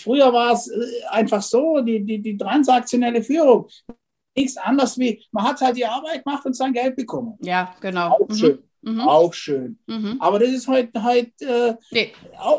Früher 0.00 0.32
war 0.32 0.52
es 0.52 0.68
äh, 0.68 1.06
einfach 1.10 1.42
so, 1.42 1.80
die, 1.80 2.04
die, 2.04 2.22
die 2.22 2.36
transaktionelle 2.36 3.22
Führung. 3.22 3.66
Nichts 4.36 4.56
anderes 4.56 4.96
wie, 4.98 5.20
man 5.32 5.44
hat 5.44 5.60
halt 5.60 5.76
die 5.76 5.84
Arbeit 5.84 6.24
gemacht 6.24 6.46
und 6.46 6.54
sein 6.54 6.72
Geld 6.72 6.94
bekommen. 6.94 7.36
Ja, 7.40 7.74
genau. 7.80 8.12
Auch 8.12 8.28
mhm. 8.28 8.34
schön. 8.34 8.62
Mhm. 8.82 9.00
Auch 9.00 9.32
schön. 9.32 9.78
Mhm. 9.86 10.16
Aber 10.20 10.38
das 10.38 10.50
ist 10.50 10.68
heute 10.68 11.02
halt, 11.02 11.30
äh, 11.40 11.74
nee. 11.90 12.12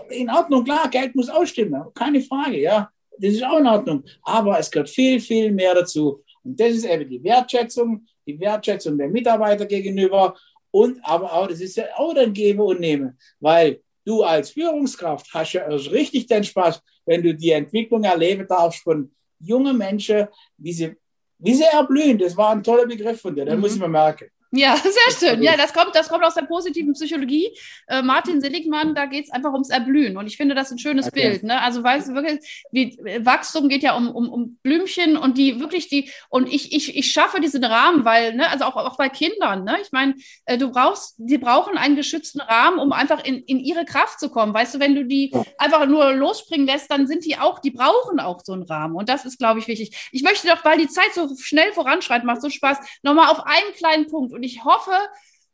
in 0.09 0.29
Ordnung. 0.29 0.63
Klar, 0.63 0.89
Geld 0.89 1.15
muss 1.15 1.29
ausstimmen, 1.29 1.83
keine 1.93 2.21
Frage, 2.21 2.59
ja. 2.59 2.89
Das 3.19 3.33
ist 3.33 3.43
auch 3.43 3.59
in 3.59 3.67
Ordnung. 3.67 4.03
Aber 4.23 4.57
es 4.57 4.71
gehört 4.71 4.89
viel, 4.89 5.19
viel 5.19 5.51
mehr 5.51 5.75
dazu. 5.75 6.23
Und 6.43 6.59
das 6.59 6.71
ist 6.71 6.85
eben 6.85 7.07
die 7.09 7.23
Wertschätzung, 7.23 8.05
die 8.25 8.39
Wertschätzung 8.39 8.97
der 8.97 9.09
Mitarbeiter 9.09 9.65
gegenüber 9.65 10.35
und 10.71 10.99
aber 11.03 11.31
auch, 11.31 11.47
das 11.47 11.61
ist 11.61 11.77
ja 11.77 11.85
auch 11.95 12.13
dann 12.13 12.33
Gebe 12.33 12.63
und 12.63 12.79
Nehme, 12.79 13.15
weil 13.39 13.81
du 14.05 14.23
als 14.23 14.49
Führungskraft 14.49 15.27
hast 15.33 15.53
ja 15.53 15.69
erst 15.69 15.91
richtig 15.91 16.25
den 16.25 16.43
Spaß, 16.43 16.81
wenn 17.05 17.21
du 17.21 17.35
die 17.35 17.51
Entwicklung 17.51 18.03
erleben 18.03 18.47
darfst 18.47 18.81
von 18.81 19.11
jungen 19.39 19.77
Menschen, 19.77 20.27
wie 20.57 20.73
sie, 20.73 20.95
wie 21.37 21.53
sie 21.53 21.65
erblühen. 21.71 22.17
Das 22.17 22.35
war 22.35 22.51
ein 22.51 22.63
toller 22.63 22.87
Begriff 22.87 23.21
von 23.21 23.35
dir, 23.35 23.45
den 23.45 23.55
mhm. 23.55 23.61
muss 23.61 23.75
ich 23.75 23.79
mir 23.79 23.87
merken. 23.87 24.29
Ja, 24.55 24.77
sehr 24.77 25.31
schön. 25.31 25.41
Ja, 25.41 25.57
das 25.57 25.73
kommt, 25.73 25.95
das 25.95 26.09
kommt 26.09 26.23
aus 26.23 26.35
der 26.35 26.43
positiven 26.43 26.93
Psychologie. 26.93 27.49
Äh, 27.87 28.03
Martin 28.03 28.39
Seligmann, 28.39 28.93
da 28.93 29.07
geht 29.07 29.25
es 29.25 29.31
einfach 29.31 29.51
ums 29.51 29.69
Erblühen. 29.69 30.15
Und 30.15 30.27
ich 30.27 30.37
finde 30.37 30.53
das 30.53 30.71
ein 30.71 30.77
schönes 30.77 31.07
okay. 31.07 31.29
Bild. 31.29 31.43
Ne? 31.43 31.59
Also 31.59 31.83
weißt 31.83 32.09
du 32.09 32.13
wirklich, 32.13 32.65
wie 32.71 32.97
Wachstum 33.25 33.67
geht 33.67 33.81
ja 33.81 33.95
um, 33.95 34.09
um, 34.09 34.29
um 34.29 34.59
Blümchen 34.61 35.17
und 35.17 35.39
die 35.39 35.59
wirklich 35.59 35.87
die, 35.89 36.11
und 36.29 36.53
ich, 36.53 36.71
ich, 36.71 36.95
ich 36.95 37.11
schaffe 37.11 37.41
diesen 37.41 37.63
Rahmen, 37.63 38.05
weil, 38.05 38.35
ne, 38.35 38.47
also 38.49 38.65
auch, 38.65 38.75
auch 38.75 38.95
bei 38.95 39.09
Kindern, 39.09 39.63
ne? 39.63 39.77
Ich 39.81 39.91
meine, 39.91 40.13
äh, 40.45 40.59
du 40.59 40.69
brauchst, 40.69 41.15
die 41.17 41.39
brauchen 41.39 41.75
einen 41.75 41.95
geschützten 41.95 42.39
Rahmen, 42.39 42.77
um 42.77 42.91
einfach 42.91 43.23
in, 43.23 43.39
in 43.43 43.59
ihre 43.59 43.85
Kraft 43.85 44.19
zu 44.19 44.29
kommen. 44.29 44.53
Weißt 44.53 44.75
du, 44.75 44.79
wenn 44.79 44.93
du 44.93 45.03
die 45.03 45.31
ja. 45.33 45.43
einfach 45.57 45.87
nur 45.87 46.13
losspringen 46.13 46.67
lässt, 46.67 46.91
dann 46.91 47.07
sind 47.07 47.25
die 47.25 47.37
auch, 47.37 47.57
die 47.57 47.71
brauchen 47.71 48.19
auch 48.19 48.41
so 48.43 48.53
einen 48.53 48.63
Rahmen. 48.63 48.95
Und 48.95 49.09
das 49.09 49.25
ist, 49.25 49.39
glaube 49.39 49.59
ich, 49.59 49.67
wichtig. 49.67 50.09
Ich 50.11 50.21
möchte 50.21 50.47
doch, 50.47 50.63
weil 50.63 50.77
die 50.77 50.87
Zeit 50.87 51.13
so 51.15 51.27
schnell 51.39 51.71
voranschreitet, 51.73 52.25
macht 52.25 52.41
so 52.41 52.51
Spaß, 52.51 52.77
nochmal 53.01 53.29
auf 53.29 53.45
einen 53.47 53.73
kleinen 53.75 54.07
Punkt. 54.07 54.31
Und 54.31 54.42
und 54.43 54.47
ich 54.47 54.65
hoffe 54.65 54.91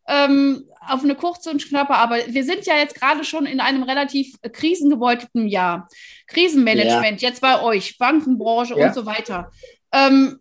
ähm, 0.07 0.67
auf 0.81 1.03
eine 1.03 1.15
kurze 1.15 1.51
und 1.51 1.63
knappe, 1.63 1.93
aber 1.93 2.17
wir 2.27 2.43
sind 2.43 2.65
ja 2.65 2.77
jetzt 2.77 2.95
gerade 2.95 3.23
schon 3.23 3.45
in 3.45 3.59
einem 3.59 3.83
relativ 3.83 4.35
krisengebeutelten 4.41 5.47
Jahr. 5.47 5.87
Krisenmanagement, 6.25 7.21
ja. 7.21 7.29
jetzt 7.29 7.41
bei 7.41 7.61
euch, 7.61 7.99
Bankenbranche 7.99 8.75
ja. 8.75 8.87
und 8.87 8.95
so 8.95 9.05
weiter. 9.05 9.51
Ähm, 9.91 10.39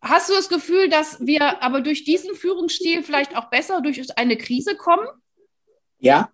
hast 0.00 0.30
du 0.30 0.32
das 0.32 0.48
Gefühl, 0.48 0.88
dass 0.88 1.18
wir 1.20 1.62
aber 1.62 1.82
durch 1.82 2.04
diesen 2.04 2.34
Führungsstil 2.34 3.02
vielleicht 3.02 3.36
auch 3.36 3.50
besser 3.50 3.82
durch 3.82 4.00
eine 4.16 4.38
Krise 4.38 4.76
kommen? 4.76 5.06
Ja. 5.98 6.30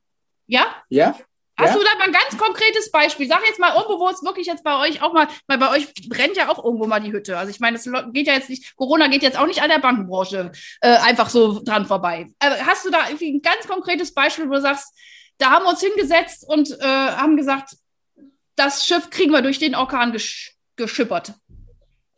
Ja? 0.47 0.67
Ja. 0.89 1.19
Hast 1.61 1.75
du 1.75 1.81
da 1.81 1.99
mal 1.99 2.07
ein 2.07 2.13
ganz 2.13 2.37
konkretes 2.37 2.91
Beispiel? 2.91 3.29
Sag 3.29 3.43
jetzt 3.47 3.59
mal 3.59 3.75
es 4.11 4.23
wirklich 4.23 4.47
jetzt 4.47 4.65
bei 4.65 4.79
euch 4.79 5.03
auch 5.03 5.13
mal, 5.13 5.29
weil 5.47 5.59
bei 5.59 5.71
euch 5.71 5.93
brennt 6.09 6.37
ja 6.37 6.49
auch 6.49 6.65
irgendwo 6.65 6.87
mal 6.87 7.01
die 7.01 7.13
Hütte. 7.13 7.39
Also 7.39 7.51
ich 7.51 7.61
meine, 7.61 7.77
es 7.77 7.89
geht 8.13 8.27
ja 8.27 8.35
jetzt 8.35 8.51
nicht, 8.51 8.77
Corona 8.77 9.09
geht 9.09 9.23
jetzt 9.23 9.39
auch 9.39 9.47
nicht 9.47 9.63
an 9.63 9.71
der 9.71 9.79
Bankenbranche 9.79 10.53
äh, 10.81 10.97
einfach 10.97 11.31
so 11.31 11.63
dran 11.63 11.87
vorbei. 11.87 12.27
Aber 12.39 12.67
hast 12.67 12.85
du 12.85 12.91
da 12.91 13.07
irgendwie 13.09 13.33
ein 13.33 13.43
ganz 13.43 13.67
konkretes 13.67 14.13
Beispiel, 14.15 14.49
wo 14.49 14.55
du 14.55 14.61
sagst, 14.61 14.95
da 15.39 15.51
haben 15.51 15.65
wir 15.65 15.71
uns 15.71 15.81
hingesetzt 15.81 16.45
und 16.47 16.71
äh, 16.81 16.85
haben 16.85 17.37
gesagt, 17.37 17.77
das 18.57 18.87
Schiff 18.87 19.11
kriegen 19.11 19.33
wir 19.33 19.43
durch 19.43 19.59
den 19.59 19.75
Orkan 19.75 20.13
gesch 20.13 20.55
geschippert? 20.77 21.35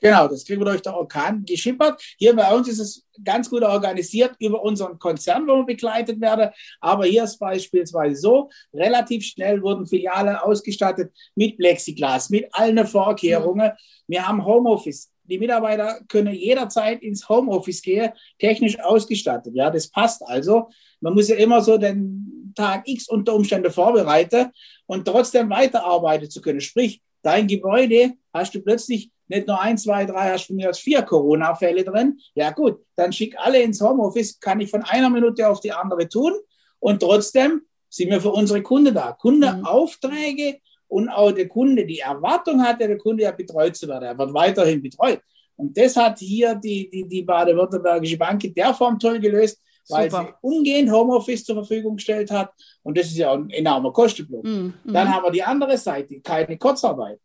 Genau, 0.03 0.27
das 0.27 0.45
kriegen 0.45 0.61
wir 0.61 0.65
durch 0.65 0.83
den 0.83 0.95
Orkan 0.95 1.45
geschippert. 1.45 2.03
Hier 2.19 2.35
bei 2.35 2.53
uns 2.53 2.67
ist 2.67 2.81
es 2.81 3.07
ganz 3.23 3.49
gut 3.49 3.62
organisiert 3.62 4.35
über 4.41 4.61
unseren 4.61 4.99
Konzern, 4.99 5.47
wo 5.47 5.59
wir 5.59 5.65
begleitet 5.65 6.21
werden. 6.21 6.51
Aber 6.81 7.05
hier 7.05 7.23
ist 7.23 7.38
beispielsweise 7.38 8.21
so, 8.21 8.51
relativ 8.75 9.25
schnell 9.25 9.62
wurden 9.62 9.87
Filialen 9.87 10.35
ausgestattet 10.35 11.12
mit 11.37 11.57
Plexiglas, 11.57 12.31
mit 12.31 12.49
allen 12.51 12.85
Vorkehrungen. 12.85 13.71
Wir 14.09 14.27
haben 14.27 14.45
Homeoffice. 14.45 15.09
Die 15.23 15.38
Mitarbeiter 15.38 16.01
können 16.09 16.35
jederzeit 16.35 17.01
ins 17.01 17.29
Homeoffice 17.29 17.81
gehen, 17.81 18.11
technisch 18.41 18.81
ausgestattet. 18.81 19.55
Ja, 19.55 19.71
das 19.71 19.88
passt 19.88 20.21
also. 20.27 20.69
Man 21.01 21.15
muss 21.15 21.29
ja 21.29 21.37
immer 21.37 21.61
so 21.61 21.79
den 21.79 22.53
Tag 22.57 22.88
X 22.88 23.09
unter 23.09 23.37
Umständen 23.37 23.71
vorbereiten 23.71 24.51
und 24.87 25.07
trotzdem 25.07 25.49
weiterarbeiten 25.49 26.29
zu 26.29 26.41
können. 26.41 26.61
Sprich, 26.61 27.01
dein 27.23 27.47
Gebäude 27.47 28.15
hast 28.35 28.53
du 28.57 28.61
plötzlich 28.61 29.12
nicht 29.33 29.47
nur 29.47 29.61
ein, 29.61 29.79
zwei, 29.79 30.05
drei, 30.05 30.31
hast 30.31 30.49
du 30.49 30.55
mir 30.55 30.71
aus 30.71 30.79
vier 30.79 31.03
Corona-Fälle 31.03 31.85
drin. 31.85 32.18
Ja 32.35 32.51
gut, 32.51 32.81
dann 32.97 33.12
schick 33.12 33.35
alle 33.38 33.62
ins 33.62 33.81
Homeoffice, 33.81 34.38
kann 34.38 34.61
ich 34.61 34.71
von 34.71 34.83
einer 34.83 35.11
Minute 35.11 35.49
auf 35.49 35.61
die 35.61 35.73
andere 35.73 36.09
tun 36.09 36.35
und 36.79 37.01
trotzdem 37.01 37.62
sind 37.88 38.11
wir 38.11 38.21
für 38.21 38.31
unsere 38.31 38.62
Kunden 38.62 38.95
da. 38.95 39.12
Kundenaufträge 39.12 40.59
und 40.88 41.09
auch 41.09 41.33
der 41.33 41.49
Kunde 41.49 41.87
die 41.87 42.01
Erwartung 42.01 42.62
hat, 42.62 42.81
der 42.81 42.99
Kunde 42.99 43.23
ja 43.23 43.31
betreut 43.31 43.77
zu 43.77 43.88
werden. 43.88 44.05
Er 44.05 44.18
wird 44.18 44.35
weiterhin 44.35 44.83
betreut. 44.83 45.21
Und 45.57 45.77
das 45.77 45.97
hat 45.97 46.18
hier 46.18 46.55
die, 46.55 46.88
die, 46.90 47.07
die 47.07 47.23
Baden-Württembergische 47.23 48.16
Bank 48.16 48.45
in 48.45 48.55
der 48.55 48.75
Form 48.75 48.99
toll 48.99 49.21
gelöst, 49.21 49.61
weil 49.88 50.11
Super. 50.11 50.25
sie 50.25 50.35
umgehend 50.47 50.90
Homeoffice 50.90 51.45
zur 51.45 51.57
Verfügung 51.57 51.97
gestellt 51.97 52.31
hat. 52.31 52.51
Und 52.83 52.97
das 52.97 53.07
ist 53.07 53.16
ja 53.16 53.33
ein 53.33 53.51
enormer 53.51 53.92
Kostenblock. 53.92 54.45
Mm. 54.45 54.71
Dann 54.85 55.12
haben 55.12 55.25
wir 55.25 55.31
die 55.31 55.42
andere 55.42 55.77
Seite, 55.77 56.21
keine 56.21 56.57
Kurzarbeit. 56.57 57.21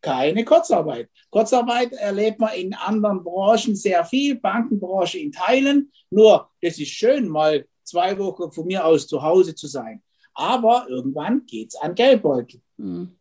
Keine 0.00 0.44
Kurzarbeit. 0.44 1.10
Kurzarbeit 1.30 1.92
erlebt 1.92 2.40
man 2.40 2.54
in 2.54 2.74
anderen 2.74 3.22
Branchen 3.22 3.76
sehr 3.76 4.04
viel, 4.04 4.36
Bankenbranche 4.36 5.18
in 5.18 5.32
Teilen. 5.32 5.92
Nur, 6.08 6.48
das 6.62 6.78
ist 6.78 6.90
schön, 6.90 7.28
mal 7.28 7.66
zwei 7.84 8.18
Wochen 8.18 8.50
von 8.50 8.66
mir 8.66 8.84
aus 8.84 9.06
zu 9.06 9.22
Hause 9.22 9.54
zu 9.54 9.66
sein. 9.66 10.02
Aber 10.32 10.86
irgendwann 10.88 11.44
geht 11.44 11.74
es 11.74 11.80
an 11.80 11.94
Geldbeutel. 11.94 12.62
Mhm. 12.78 13.16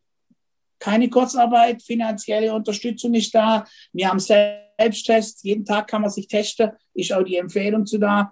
Keine 0.78 1.10
Kurzarbeit, 1.10 1.82
finanzielle 1.82 2.54
Unterstützung 2.54 3.14
ist 3.14 3.36
da. 3.36 3.68
Wir 3.92 4.10
haben 4.10 4.20
Selbsttests, 4.20 5.44
jeden 5.44 5.66
Tag 5.66 5.88
kann 5.88 6.02
man 6.02 6.10
sich 6.10 6.28
testen, 6.28 6.72
ist 6.94 7.12
auch 7.12 7.24
die 7.24 7.36
Empfehlung 7.36 7.86
zu 7.86 7.98
da. 7.98 8.32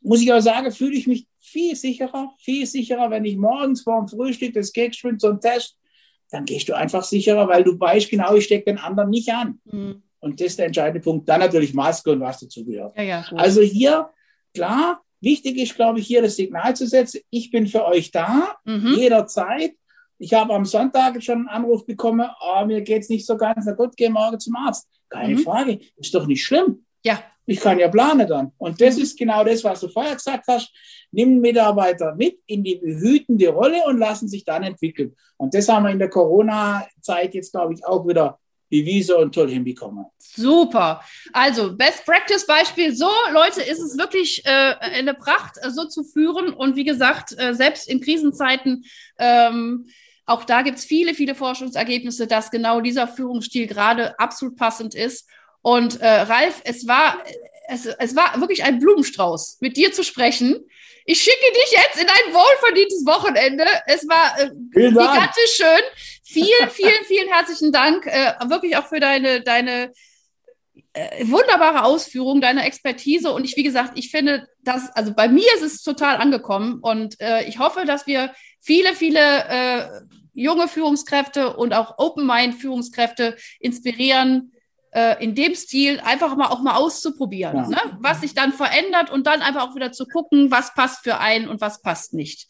Muss 0.00 0.22
ich 0.22 0.32
auch 0.32 0.40
sagen, 0.40 0.72
fühle 0.72 0.96
ich 0.96 1.06
mich 1.06 1.26
viel 1.38 1.76
sicherer, 1.76 2.32
viel 2.38 2.64
sicherer, 2.66 3.10
wenn 3.10 3.26
ich 3.26 3.36
morgens 3.36 3.82
vor 3.82 3.98
dem 3.98 4.08
Frühstück 4.08 4.54
das 4.54 4.72
Gegensprint 4.72 5.20
zum 5.20 5.40
Test, 5.40 5.76
dann 6.30 6.44
gehst 6.44 6.68
du 6.68 6.76
einfach 6.76 7.04
sicherer, 7.04 7.48
weil 7.48 7.64
du 7.64 7.78
weißt 7.78 8.10
genau, 8.10 8.34
ich 8.34 8.44
stecke 8.44 8.66
den 8.66 8.78
anderen 8.78 9.10
nicht 9.10 9.30
an. 9.30 9.60
Mhm. 9.64 10.02
Und 10.20 10.40
das 10.40 10.48
ist 10.48 10.58
der 10.58 10.66
entscheidende 10.66 11.00
Punkt. 11.00 11.28
Dann 11.28 11.40
natürlich 11.40 11.74
Maske 11.74 12.10
und 12.10 12.20
was 12.20 12.40
dazugehört. 12.40 12.96
Ja, 12.96 13.02
ja, 13.02 13.24
also 13.36 13.60
hier, 13.60 14.10
klar, 14.52 15.00
wichtig 15.20 15.56
ist, 15.58 15.76
glaube 15.76 16.00
ich, 16.00 16.06
hier 16.06 16.22
das 16.22 16.36
Signal 16.36 16.74
zu 16.74 16.86
setzen. 16.86 17.20
Ich 17.30 17.50
bin 17.50 17.66
für 17.66 17.84
euch 17.86 18.10
da, 18.10 18.56
mhm. 18.64 18.94
jederzeit. 18.96 19.72
Ich 20.18 20.34
habe 20.34 20.52
am 20.52 20.64
Sonntag 20.64 21.22
schon 21.22 21.38
einen 21.38 21.48
Anruf 21.48 21.86
bekommen, 21.86 22.28
oh, 22.40 22.64
mir 22.66 22.82
geht 22.82 23.02
es 23.02 23.08
nicht 23.08 23.24
so 23.24 23.36
ganz, 23.36 23.64
na 23.66 23.72
gut, 23.72 23.96
geh 23.96 24.08
morgen 24.08 24.40
zum 24.40 24.56
Arzt. 24.56 24.88
Keine 25.08 25.36
mhm. 25.36 25.38
Frage, 25.38 25.78
ist 25.96 26.14
doch 26.14 26.26
nicht 26.26 26.44
schlimm. 26.44 26.84
Ja. 27.04 27.22
Ich 27.48 27.60
kann 27.60 27.78
ja 27.78 27.88
planen 27.88 28.28
dann. 28.28 28.52
Und 28.58 28.78
das 28.78 28.98
ist 28.98 29.18
genau 29.18 29.42
das, 29.42 29.64
was 29.64 29.80
du 29.80 29.88
vorher 29.88 30.14
gesagt 30.14 30.44
hast. 30.48 30.70
Nimm 31.10 31.40
Mitarbeiter 31.40 32.14
mit 32.14 32.38
in 32.46 32.62
die 32.62 32.76
behütende 32.76 33.48
Rolle 33.48 33.82
und 33.86 33.98
lassen 33.98 34.28
sich 34.28 34.44
dann 34.44 34.62
entwickeln. 34.62 35.16
Und 35.38 35.54
das 35.54 35.66
haben 35.68 35.84
wir 35.84 35.90
in 35.90 35.98
der 35.98 36.10
Corona-Zeit 36.10 37.34
jetzt, 37.34 37.52
glaube 37.52 37.72
ich, 37.72 37.84
auch 37.86 38.06
wieder 38.06 38.38
bewiesen 38.68 39.16
und 39.16 39.34
toll 39.34 39.48
hinbekommen. 39.48 40.04
Super. 40.18 41.00
Also 41.32 41.74
Best 41.74 42.04
Practice 42.04 42.46
Beispiel. 42.46 42.94
So, 42.94 43.08
Leute, 43.32 43.62
ist 43.62 43.80
es 43.80 43.96
wirklich 43.96 44.44
äh, 44.44 44.74
eine 44.80 45.14
Pracht, 45.14 45.56
äh, 45.62 45.70
so 45.70 45.86
zu 45.86 46.04
führen. 46.04 46.52
Und 46.52 46.76
wie 46.76 46.84
gesagt, 46.84 47.34
äh, 47.38 47.54
selbst 47.54 47.88
in 47.88 48.02
Krisenzeiten 48.02 48.84
ähm, 49.18 49.86
auch 50.26 50.44
da 50.44 50.60
gibt 50.60 50.76
es 50.76 50.84
viele, 50.84 51.14
viele 51.14 51.34
Forschungsergebnisse, 51.34 52.26
dass 52.26 52.50
genau 52.50 52.82
dieser 52.82 53.08
Führungsstil 53.08 53.66
gerade 53.66 54.18
absolut 54.18 54.56
passend 54.56 54.94
ist. 54.94 55.26
Und 55.62 56.00
äh, 56.00 56.06
Ralf, 56.06 56.60
es 56.64 56.86
war, 56.86 57.18
es, 57.68 57.86
es 57.86 58.16
war 58.16 58.40
wirklich 58.40 58.64
ein 58.64 58.78
Blumenstrauß, 58.78 59.58
mit 59.60 59.76
dir 59.76 59.92
zu 59.92 60.02
sprechen. 60.02 60.56
Ich 61.04 61.22
schicke 61.22 61.52
dich 61.54 61.72
jetzt 61.72 62.00
in 62.00 62.08
ein 62.08 62.34
wohlverdientes 62.34 63.06
Wochenende. 63.06 63.64
Es 63.86 64.06
war 64.08 64.38
äh, 64.38 64.50
gigantisch 64.72 65.56
schön. 65.56 65.82
Vielen, 66.22 66.70
vielen, 66.70 67.04
vielen 67.06 67.28
herzlichen 67.28 67.72
Dank. 67.72 68.06
Äh, 68.06 68.34
wirklich 68.48 68.76
auch 68.76 68.86
für 68.86 69.00
deine, 69.00 69.40
deine 69.40 69.92
äh, 70.92 71.26
wunderbare 71.26 71.84
Ausführung, 71.84 72.40
deine 72.40 72.64
Expertise. 72.64 73.32
Und 73.32 73.44
ich, 73.44 73.56
wie 73.56 73.62
gesagt, 73.62 73.92
ich 73.96 74.10
finde, 74.10 74.48
dass, 74.62 74.90
also 74.94 75.14
bei 75.14 75.28
mir 75.28 75.50
ist 75.54 75.62
es 75.62 75.82
total 75.82 76.16
angekommen. 76.16 76.80
Und 76.80 77.20
äh, 77.20 77.44
ich 77.44 77.58
hoffe, 77.58 77.84
dass 77.86 78.06
wir 78.06 78.34
viele, 78.60 78.94
viele 78.94 79.20
äh, 79.48 79.88
junge 80.34 80.68
Führungskräfte 80.68 81.56
und 81.56 81.72
auch 81.72 81.98
Open-Mind-Führungskräfte 81.98 83.36
inspirieren, 83.60 84.52
äh, 84.92 85.22
in 85.22 85.34
dem 85.34 85.54
Stil 85.54 86.00
einfach 86.00 86.36
mal 86.36 86.48
auch 86.48 86.60
mal 86.60 86.76
auszuprobieren, 86.76 87.56
ja. 87.56 87.68
ne? 87.68 87.98
was 88.00 88.20
sich 88.20 88.34
dann 88.34 88.52
verändert 88.52 89.10
und 89.10 89.26
dann 89.26 89.42
einfach 89.42 89.68
auch 89.68 89.74
wieder 89.74 89.92
zu 89.92 90.06
gucken, 90.06 90.50
was 90.50 90.74
passt 90.74 91.02
für 91.02 91.18
einen 91.18 91.48
und 91.48 91.60
was 91.60 91.82
passt 91.82 92.14
nicht. 92.14 92.48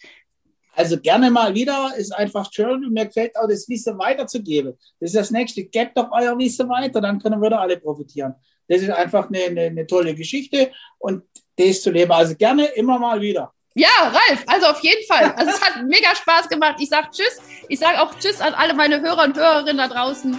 Also 0.78 1.00
gerne 1.00 1.28
mal 1.30 1.54
wieder, 1.54 1.92
ist 1.96 2.12
einfach 2.14 2.48
schön 2.52 2.84
und 2.84 2.92
mir 2.92 3.06
gefällt 3.06 3.36
auch 3.36 3.48
das 3.48 3.68
Wissen 3.68 3.98
weiterzugeben. 3.98 4.78
Das 5.00 5.10
ist 5.10 5.16
das 5.16 5.30
Nächste. 5.32 5.64
Gebt 5.64 5.98
doch 5.98 6.08
euer 6.12 6.38
Wissen 6.38 6.68
weiter, 6.68 7.00
dann 7.00 7.18
können 7.18 7.42
wir 7.42 7.50
da 7.50 7.58
alle 7.58 7.78
profitieren. 7.78 8.34
Das 8.68 8.82
ist 8.82 8.90
einfach 8.90 9.28
eine, 9.28 9.42
eine, 9.44 9.62
eine 9.62 9.86
tolle 9.86 10.14
Geschichte 10.14 10.70
und 10.98 11.24
das 11.56 11.82
zu 11.82 11.90
leben. 11.90 12.12
Also 12.12 12.36
gerne 12.36 12.66
immer 12.66 12.96
mal 12.98 13.20
wieder. 13.20 13.52
Ja, 13.74 13.88
Ralf, 14.02 14.44
also 14.46 14.66
auf 14.68 14.80
jeden 14.80 15.04
Fall. 15.06 15.32
Also 15.36 15.50
es 15.50 15.60
hat 15.60 15.82
mega 15.84 16.14
Spaß 16.14 16.48
gemacht. 16.48 16.76
Ich 16.80 16.88
sage 16.88 17.08
Tschüss. 17.10 17.40
Ich 17.68 17.80
sage 17.80 18.00
auch 18.00 18.16
Tschüss 18.18 18.40
an 18.40 18.54
alle 18.54 18.74
meine 18.74 19.00
Hörer 19.00 19.24
und 19.24 19.36
Hörerinnen 19.36 19.78
da 19.78 19.88
draußen. 19.88 20.38